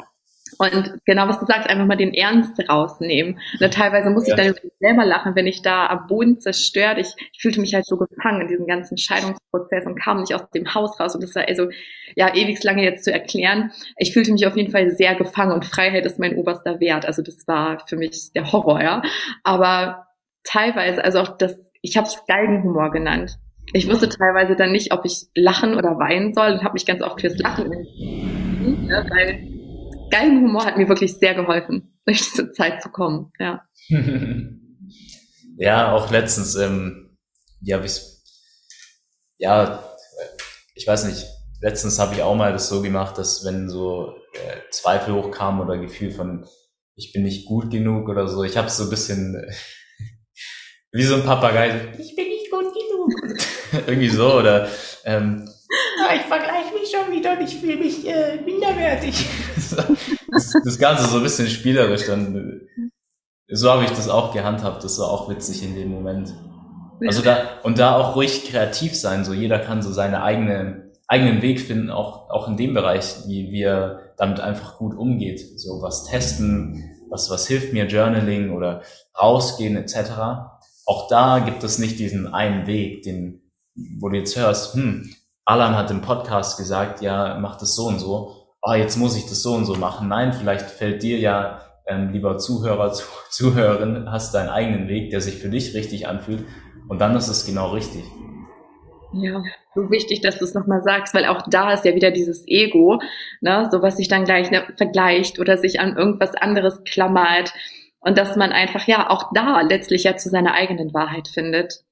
[0.62, 3.40] und genau, was du sagst, einfach mal den Ernst rausnehmen.
[3.54, 4.36] Und ne, teilweise muss ja.
[4.36, 7.00] ich dann über mich selber lachen, wenn ich da am Boden zerstört.
[7.00, 10.48] Ich, ich fühlte mich halt so gefangen in diesem ganzen Scheidungsprozess und kam nicht aus
[10.52, 11.16] dem Haus raus.
[11.16, 11.70] Und das war also,
[12.16, 13.72] ja, ewig lange jetzt zu erklären.
[13.98, 17.08] Ich fühlte mich auf jeden Fall sehr gefangen und Freiheit ist mein oberster Wert.
[17.08, 19.02] Also das war für mich der Horror, ja.
[19.44, 20.06] Aber
[20.44, 23.40] teilweise, also auch das, ich habe es Galgenhumor genannt.
[23.74, 27.02] Ich wusste teilweise dann nicht, ob ich lachen oder weinen soll und habe mich ganz
[27.02, 29.51] oft fürs Lachen entschieden, ne, weil
[30.12, 33.32] geilen Humor hat mir wirklich sehr geholfen, durch diese Zeit zu kommen.
[33.40, 33.66] Ja,
[35.58, 37.18] ja auch letztens, ähm,
[37.62, 37.82] ja,
[39.38, 39.84] ja,
[40.76, 41.26] ich weiß nicht,
[41.62, 45.78] letztens habe ich auch mal das so gemacht, dass wenn so äh, Zweifel hochkamen oder
[45.78, 46.46] Gefühl von,
[46.96, 49.52] ich bin nicht gut genug oder so, ich habe so ein bisschen äh,
[50.92, 53.38] wie so ein Papagei, ich bin nicht gut genug.
[53.88, 54.70] Irgendwie so, oder
[55.06, 55.48] ähm,
[56.16, 59.26] ich vergleiche mich schon wieder und ich fühle mich äh, minderwertig.
[60.32, 62.62] das, das Ganze so ein bisschen spielerisch dann.
[63.48, 64.84] So habe ich das auch gehandhabt.
[64.84, 66.34] Das war auch witzig in dem Moment.
[67.06, 69.26] Also da, und da auch ruhig kreativ sein.
[69.26, 73.52] So jeder kann so seine eigene, eigenen Weg finden, auch, auch in dem Bereich, wie
[73.52, 75.60] wir damit einfach gut umgeht.
[75.60, 78.84] So was testen, was, was hilft mir, Journaling oder
[79.20, 80.12] rausgehen, etc.
[80.86, 83.42] Auch da gibt es nicht diesen einen Weg, den,
[84.00, 85.10] wo du jetzt hörst, hm,
[85.46, 88.41] Alan hat im Podcast gesagt, ja, mach das so und so.
[88.64, 90.08] Oh, jetzt muss ich das so und so machen.
[90.08, 95.22] Nein, vielleicht fällt dir ja, ähm, lieber Zuhörer, Zuh Zuhörerin, hast deinen eigenen Weg, der
[95.22, 96.46] sich für dich richtig anfühlt.
[96.88, 98.04] Und dann ist es genau richtig.
[99.14, 99.42] Ja,
[99.76, 103.02] so wichtig, dass du es nochmal sagst, weil auch da ist ja wieder dieses Ego,
[103.42, 107.54] ne, so was sich dann gleich ne, vergleicht oder sich an irgendwas anderes klammert.
[108.00, 111.84] Und dass man einfach ja auch da letztlich ja zu seiner eigenen Wahrheit findet.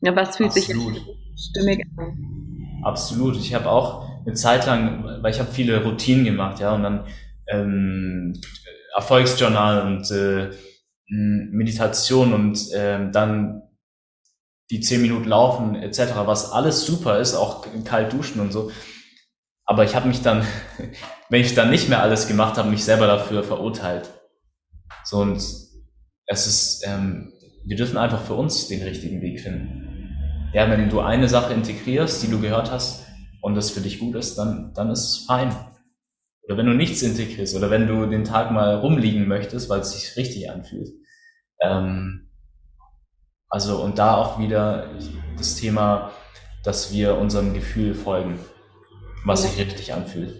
[0.00, 0.94] Ja, was fühlt Absolut.
[0.94, 2.80] sich stimmig an?
[2.84, 3.36] Absolut.
[3.36, 7.06] Ich habe auch eine Zeit lang, weil ich habe viele Routinen gemacht, ja, und dann
[7.48, 8.40] ähm,
[8.94, 10.50] Erfolgsjournal und äh,
[11.08, 13.62] Meditation und ähm, dann
[14.70, 18.70] die zehn Minuten laufen etc., was alles super ist, auch kalt duschen und so.
[19.64, 20.46] Aber ich habe mich dann,
[21.30, 24.10] wenn ich dann nicht mehr alles gemacht habe, mich selber dafür verurteilt.
[25.04, 27.32] So und es ist, ähm,
[27.64, 30.50] wir dürfen einfach für uns den richtigen Weg finden.
[30.52, 33.07] Ja, wenn du eine Sache integrierst, die du gehört hast
[33.40, 35.54] und das für dich gut ist, dann, dann ist es fein.
[36.42, 39.92] Oder wenn du nichts integrierst oder wenn du den Tag mal rumliegen möchtest, weil es
[39.92, 40.88] sich richtig anfühlt.
[41.60, 42.30] Ähm,
[43.48, 44.90] also und da auch wieder
[45.36, 46.12] das Thema,
[46.64, 48.38] dass wir unserem Gefühl folgen,
[49.24, 50.34] was sich richtig anfühlt.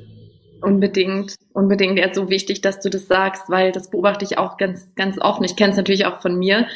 [0.60, 1.98] Unbedingt, unbedingt.
[1.98, 5.40] Ja, so wichtig, dass du das sagst, weil das beobachte ich auch ganz, ganz oft.
[5.44, 6.66] Ich kenne es natürlich auch von mir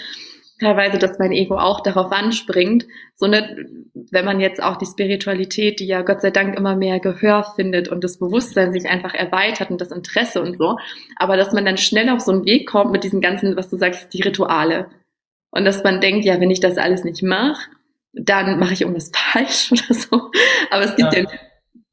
[0.62, 2.86] teilweise, dass mein Ego auch darauf anspringt.
[3.16, 3.66] So ne,
[4.10, 7.88] wenn man jetzt auch die Spiritualität, die ja Gott sei Dank immer mehr Gehör findet
[7.88, 10.76] und das Bewusstsein sich einfach erweitert und das Interesse und so,
[11.16, 13.76] aber dass man dann schnell auf so einen Weg kommt mit diesen ganzen, was du
[13.76, 14.88] sagst, die Rituale.
[15.50, 17.68] Und dass man denkt, ja, wenn ich das alles nicht mache,
[18.14, 20.30] dann mache ich irgendwas falsch oder so.
[20.70, 21.28] Aber es gibt ja, ja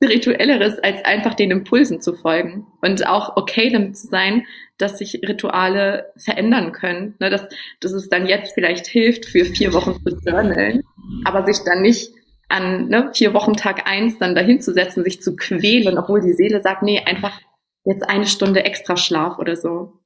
[0.02, 4.46] spirituelleres, als einfach den Impulsen zu folgen und auch okay damit zu sein,
[4.78, 7.16] dass sich Rituale verändern können.
[7.20, 7.44] Ne, dass,
[7.82, 10.84] dass es dann jetzt vielleicht hilft, für vier Wochen zu journalen,
[11.26, 12.14] aber sich dann nicht
[12.48, 16.34] an ne, vier Wochen Tag eins dann dahin zu setzen, sich zu quälen, obwohl die
[16.34, 17.40] Seele sagt, nee, einfach
[17.84, 20.00] jetzt eine Stunde extra Schlaf oder so.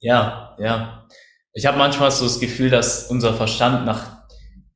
[0.00, 1.08] Ja, ja.
[1.52, 4.24] Ich habe manchmal so das Gefühl, dass unser Verstand nach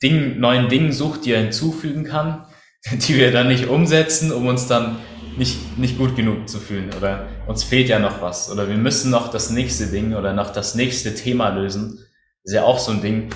[0.03, 2.45] Dingen, neuen Dingen sucht, die er hinzufügen kann,
[2.93, 4.97] die wir dann nicht umsetzen, um uns dann
[5.36, 9.11] nicht, nicht gut genug zu fühlen oder uns fehlt ja noch was oder wir müssen
[9.11, 12.05] noch das nächste Ding oder noch das nächste Thema lösen.
[12.45, 13.30] ist ja auch so ein Ding.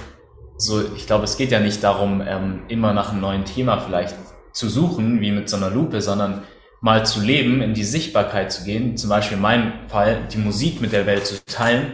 [0.59, 4.14] So, ich glaube, es geht ja nicht darum, ähm, immer nach einem neuen Thema vielleicht
[4.53, 6.42] zu suchen, wie mit so einer Lupe, sondern
[6.80, 10.80] mal zu leben, in die Sichtbarkeit zu gehen, zum Beispiel in meinem Fall, die Musik
[10.80, 11.92] mit der Welt zu teilen.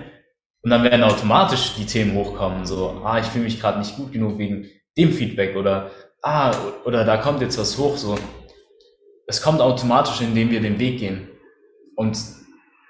[0.62, 4.12] Und dann werden automatisch die Themen hochkommen, so, ah, ich fühle mich gerade nicht gut
[4.12, 5.90] genug wegen dem Feedback oder,
[6.22, 6.54] ah,
[6.84, 8.16] oder da kommt jetzt was hoch, so.
[9.26, 11.28] Es kommt automatisch, indem wir den Weg gehen.
[11.96, 12.18] Und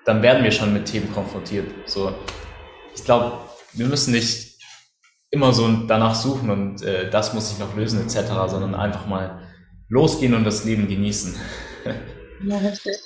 [0.05, 1.67] dann werden wir schon mit Themen konfrontiert.
[1.87, 2.13] So,
[2.95, 3.39] ich glaube,
[3.73, 4.57] wir müssen nicht
[5.31, 9.43] immer so danach suchen und äh, das muss ich noch lösen etc., sondern einfach mal
[9.89, 11.37] losgehen und das Leben genießen.
[12.41, 12.97] Ja, richtig.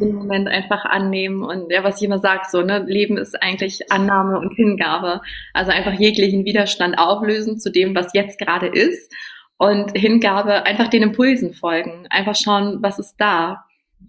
[0.00, 3.92] Den Moment einfach annehmen und ja, was ich immer sage, so, ne, Leben ist eigentlich
[3.92, 5.20] Annahme und Hingabe.
[5.54, 9.12] Also einfach jeglichen Widerstand auflösen zu dem, was jetzt gerade ist
[9.60, 12.06] und Hingabe einfach den Impulsen folgen.
[12.08, 13.66] Einfach schauen, was ist da.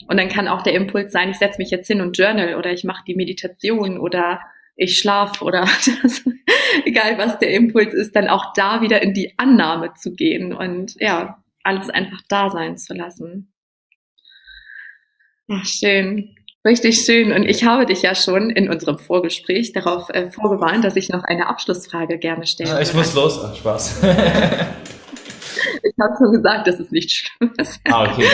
[0.07, 2.71] Und dann kann auch der Impuls sein, ich setze mich jetzt hin und journal oder
[2.71, 4.39] ich mache die Meditation oder
[4.77, 5.67] ich schlafe oder
[6.03, 6.23] das,
[6.85, 10.95] egal was der Impuls ist, dann auch da wieder in die Annahme zu gehen und
[11.01, 13.51] ja, alles einfach da sein zu lassen.
[15.49, 16.33] Ach, schön.
[16.63, 17.33] Richtig schön.
[17.33, 21.25] Und ich habe dich ja schon in unserem Vorgespräch darauf äh, vorgewarnt, dass ich noch
[21.25, 22.69] eine Abschlussfrage gerne stelle.
[22.69, 23.43] Ja, ich muss los.
[23.43, 24.01] Ach, Spaß.
[25.83, 27.79] ich habe schon gesagt, dass es nicht schlimm ist.
[27.89, 28.25] Ah, okay,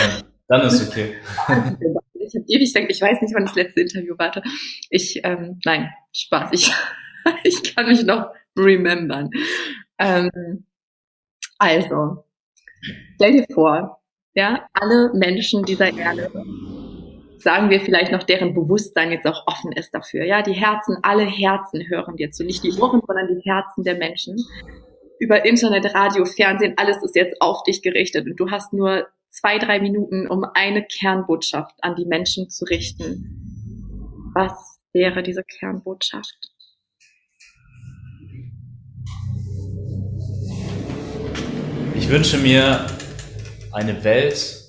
[0.48, 1.16] dann, dann ist okay.
[2.20, 4.34] Ich habe ewig gedacht, ich weiß nicht, wann das letzte Interview war.
[4.90, 6.50] Ich, ähm, nein, Spaß.
[6.52, 6.70] Ich,
[7.44, 9.30] ich kann mich noch remembern.
[9.98, 10.66] Ähm,
[11.58, 12.26] also,
[13.16, 14.02] stell dir vor,
[14.34, 16.30] ja, alle Menschen dieser Erde
[17.40, 20.26] sagen wir vielleicht noch, deren Bewusstsein jetzt auch offen ist dafür.
[20.26, 22.44] Ja, die Herzen, alle Herzen hören dir zu.
[22.44, 24.36] Nicht die Ohren, sondern die Herzen der Menschen.
[25.20, 29.58] Über Internet, Radio, Fernsehen, alles ist jetzt auf dich gerichtet und du hast nur zwei,
[29.58, 34.32] drei Minuten, um eine Kernbotschaft an die Menschen zu richten.
[34.36, 36.38] Was wäre diese Kernbotschaft?
[41.96, 42.86] Ich wünsche mir
[43.72, 44.62] eine Welt,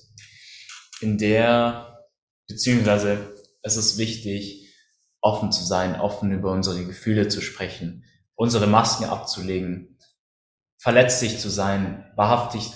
[1.02, 2.08] in der
[2.48, 4.74] beziehungsweise es ist wichtig,
[5.20, 9.97] offen zu sein, offen über unsere Gefühle zu sprechen, unsere Masken abzulegen,
[10.78, 12.72] verletzlich zu sein, wahrhaftig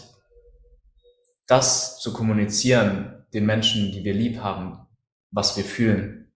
[1.46, 4.86] das zu kommunizieren, den Menschen, die wir lieb haben,
[5.30, 6.32] was wir fühlen,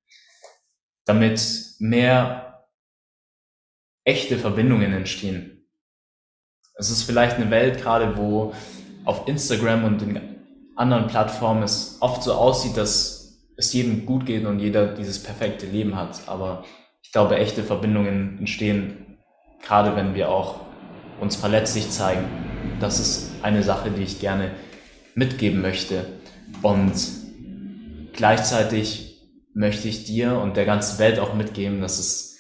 [1.05, 1.41] damit
[1.79, 2.67] mehr
[4.05, 5.69] echte Verbindungen entstehen.
[6.75, 8.55] Es ist vielleicht eine Welt gerade, wo
[9.05, 10.37] auf Instagram und den
[10.77, 15.67] anderen Plattformen es oft so aussieht, dass es jedem gut geht und jeder dieses perfekte
[15.67, 16.29] Leben hat.
[16.29, 16.65] Aber
[17.03, 19.19] ich glaube, echte Verbindungen entstehen,
[19.63, 20.66] gerade wenn wir auch
[21.21, 22.25] uns verletzlich zeigen.
[22.81, 24.51] Das ist eine Sache, die ich gerne
[25.15, 26.07] mitgeben möchte.
[26.63, 26.93] Und
[28.13, 29.07] gleichzeitig
[29.55, 32.37] möchte ich dir und der ganzen Welt auch mitgeben, dass es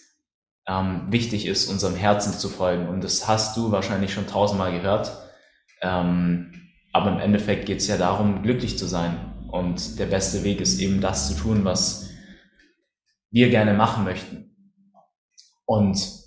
[0.69, 2.89] ähm, wichtig ist, unserem Herzen zu folgen.
[2.89, 5.17] Und das hast du wahrscheinlich schon tausendmal gehört.
[5.81, 6.53] Ähm,
[6.93, 9.33] aber im Endeffekt geht es ja darum, glücklich zu sein.
[9.49, 12.11] Und der beste Weg ist eben das zu tun, was
[13.31, 14.57] wir gerne machen möchten.
[15.65, 16.26] Und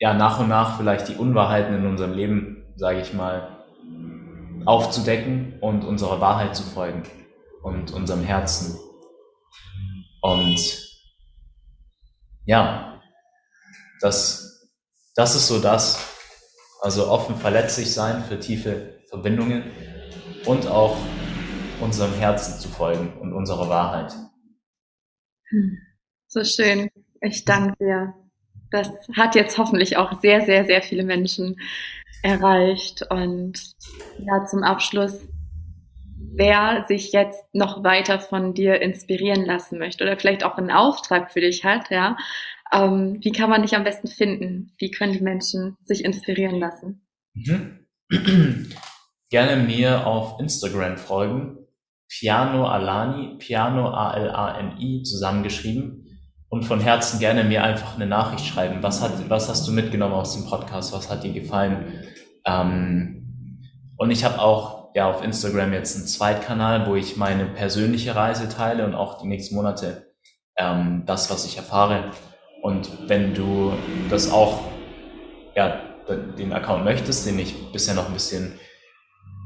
[0.00, 3.64] ja, nach und nach vielleicht die Unwahrheiten in unserem Leben, sage ich mal,
[4.64, 7.02] aufzudecken und unserer Wahrheit zu folgen
[7.62, 8.78] und unserem Herzen.
[10.22, 10.58] Und
[12.46, 13.00] ja,
[14.00, 14.70] das,
[15.14, 16.06] das ist so das.
[16.80, 19.64] Also offen verletzlich sein für tiefe Verbindungen
[20.46, 20.96] und auch
[21.82, 24.14] unserem Herzen zu folgen und unserer Wahrheit.
[25.50, 25.78] Hm.
[26.26, 26.88] So schön.
[27.20, 28.14] Ich danke dir.
[28.70, 31.56] Das hat jetzt hoffentlich auch sehr, sehr, sehr viele Menschen
[32.22, 33.02] erreicht.
[33.10, 33.74] Und
[34.18, 35.20] ja, zum Abschluss,
[36.34, 41.32] wer sich jetzt noch weiter von dir inspirieren lassen möchte oder vielleicht auch einen Auftrag
[41.32, 42.16] für dich hat, ja,
[42.72, 44.72] ähm, wie kann man dich am besten finden?
[44.78, 47.06] Wie können die Menschen sich inspirieren lassen?
[47.34, 47.86] Mhm.
[49.30, 51.58] Gerne mir auf Instagram folgen.
[52.08, 55.99] Piano Alani, Piano A-L-A-N-I zusammengeschrieben
[56.50, 58.82] und von Herzen gerne mir einfach eine Nachricht schreiben.
[58.82, 60.92] Was hat, was hast du mitgenommen aus dem Podcast?
[60.92, 62.02] Was hat dir gefallen?
[62.44, 63.64] Ähm,
[63.96, 68.48] und ich habe auch ja auf Instagram jetzt einen Zweitkanal, wo ich meine persönliche Reise
[68.48, 70.12] teile und auch die nächsten Monate
[70.56, 72.10] ähm, das, was ich erfahre.
[72.62, 73.72] Und wenn du
[74.10, 74.60] das auch
[75.54, 75.80] ja
[76.36, 78.58] den Account möchtest, den ich bisher noch ein bisschen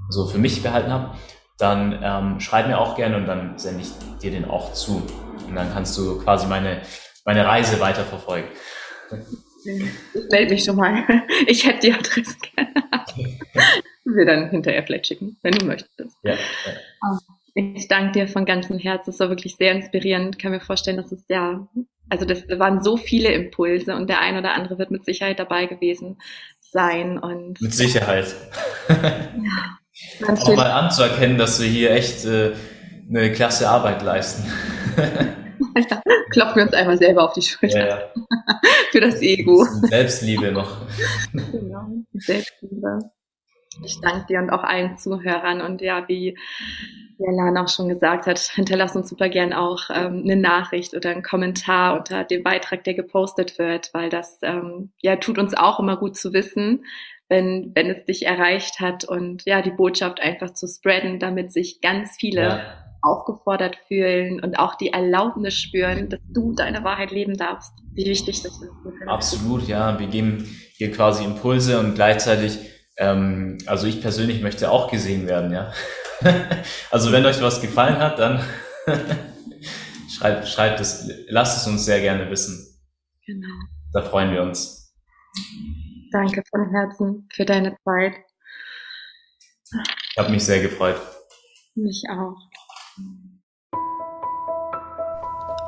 [0.09, 1.17] so für mich behalten habe,
[1.59, 3.89] dann ähm, schreib mir auch gerne und dann sende ich
[4.21, 5.03] dir den auch zu.
[5.47, 6.83] Und dann kannst du quasi meine,
[7.25, 8.49] meine Reise weiterverfolgen.
[9.67, 11.05] Ich melde mich schon mal.
[11.47, 12.75] Ich hätte die Adresse gerne.
[14.05, 16.19] Wir dann hinterher vielleicht schicken, wenn du möchtest.
[16.23, 16.39] Ja, ja.
[17.01, 17.19] Ah,
[17.55, 19.09] ich danke dir von ganzem Herzen.
[19.09, 20.35] Es war wirklich sehr inspirierend.
[20.35, 21.67] Ich kann mir vorstellen, dass es ja
[22.09, 25.67] also das waren so viele Impulse und der ein oder andere wird mit Sicherheit dabei
[25.67, 26.19] gewesen
[26.61, 28.35] sein und mit Sicherheit.
[28.89, 29.79] ja,
[30.27, 32.53] auch mal anzuerkennen, dass wir hier echt äh,
[33.09, 34.51] eine klasse Arbeit leisten.
[34.97, 37.79] ja, klopfen wir uns einmal selber auf die Schulter.
[37.79, 38.13] Ja, ja.
[38.91, 39.65] Für das Ego.
[39.65, 40.87] Selbstliebe noch.
[41.33, 42.99] genau, Selbstliebe.
[43.85, 46.37] Ich danke dir und auch allen Zuhörern und ja, wie
[47.19, 51.11] ja, Lana auch schon gesagt hat, hinterlass uns super gern auch ähm, eine Nachricht oder
[51.11, 55.81] einen Kommentar unter dem Beitrag, der gepostet wird, weil das ähm, ja tut uns auch
[55.81, 56.85] immer gut zu wissen,
[57.29, 61.81] wenn, wenn es dich erreicht hat und ja, die Botschaft einfach zu spreaden, damit sich
[61.81, 62.85] ganz viele ja.
[63.03, 67.73] aufgefordert fühlen und auch die Erlaubnis spüren, dass du deine Wahrheit leben darfst.
[67.95, 68.71] Wie wichtig das ist.
[69.07, 69.99] Absolut, ja.
[69.99, 70.45] Wir geben
[70.77, 72.59] hier quasi Impulse und gleichzeitig,
[72.99, 75.73] ähm, also ich persönlich möchte auch gesehen werden, ja.
[76.91, 78.41] also wenn euch was gefallen hat, dann
[80.09, 82.67] schreibt, schreibt es, lasst es uns sehr gerne wissen.
[83.27, 83.49] Genau.
[83.93, 84.93] Da freuen wir uns.
[86.15, 88.15] Danke von Herzen für deine Zeit.
[90.11, 91.01] Ich habe mich sehr gefreut.
[91.75, 92.37] Mich auch.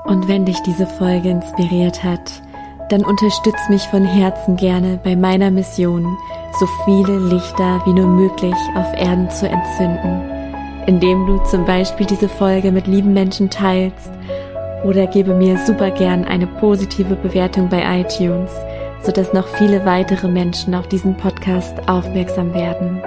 [0.05, 2.43] Und wenn dich diese Folge inspiriert hat,
[2.91, 6.17] dann unterstütz mich von Herzen gerne bei meiner Mission,
[6.61, 10.37] so viele Lichter wie nur möglich auf Erden zu entzünden
[10.87, 14.11] indem du zum Beispiel diese Folge mit lieben Menschen teilst
[14.85, 18.51] oder gebe mir super gern eine positive Bewertung bei iTunes,
[19.07, 23.01] sodass noch viele weitere Menschen auf diesen Podcast aufmerksam werden.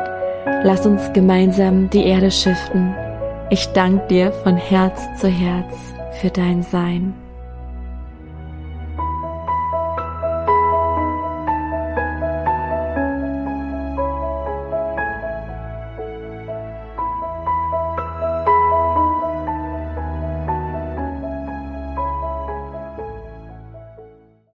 [0.63, 2.95] Lass uns gemeinsam die Erde schiften.
[3.49, 5.75] Ich danke dir von Herz zu Herz
[6.21, 7.13] für dein Sein.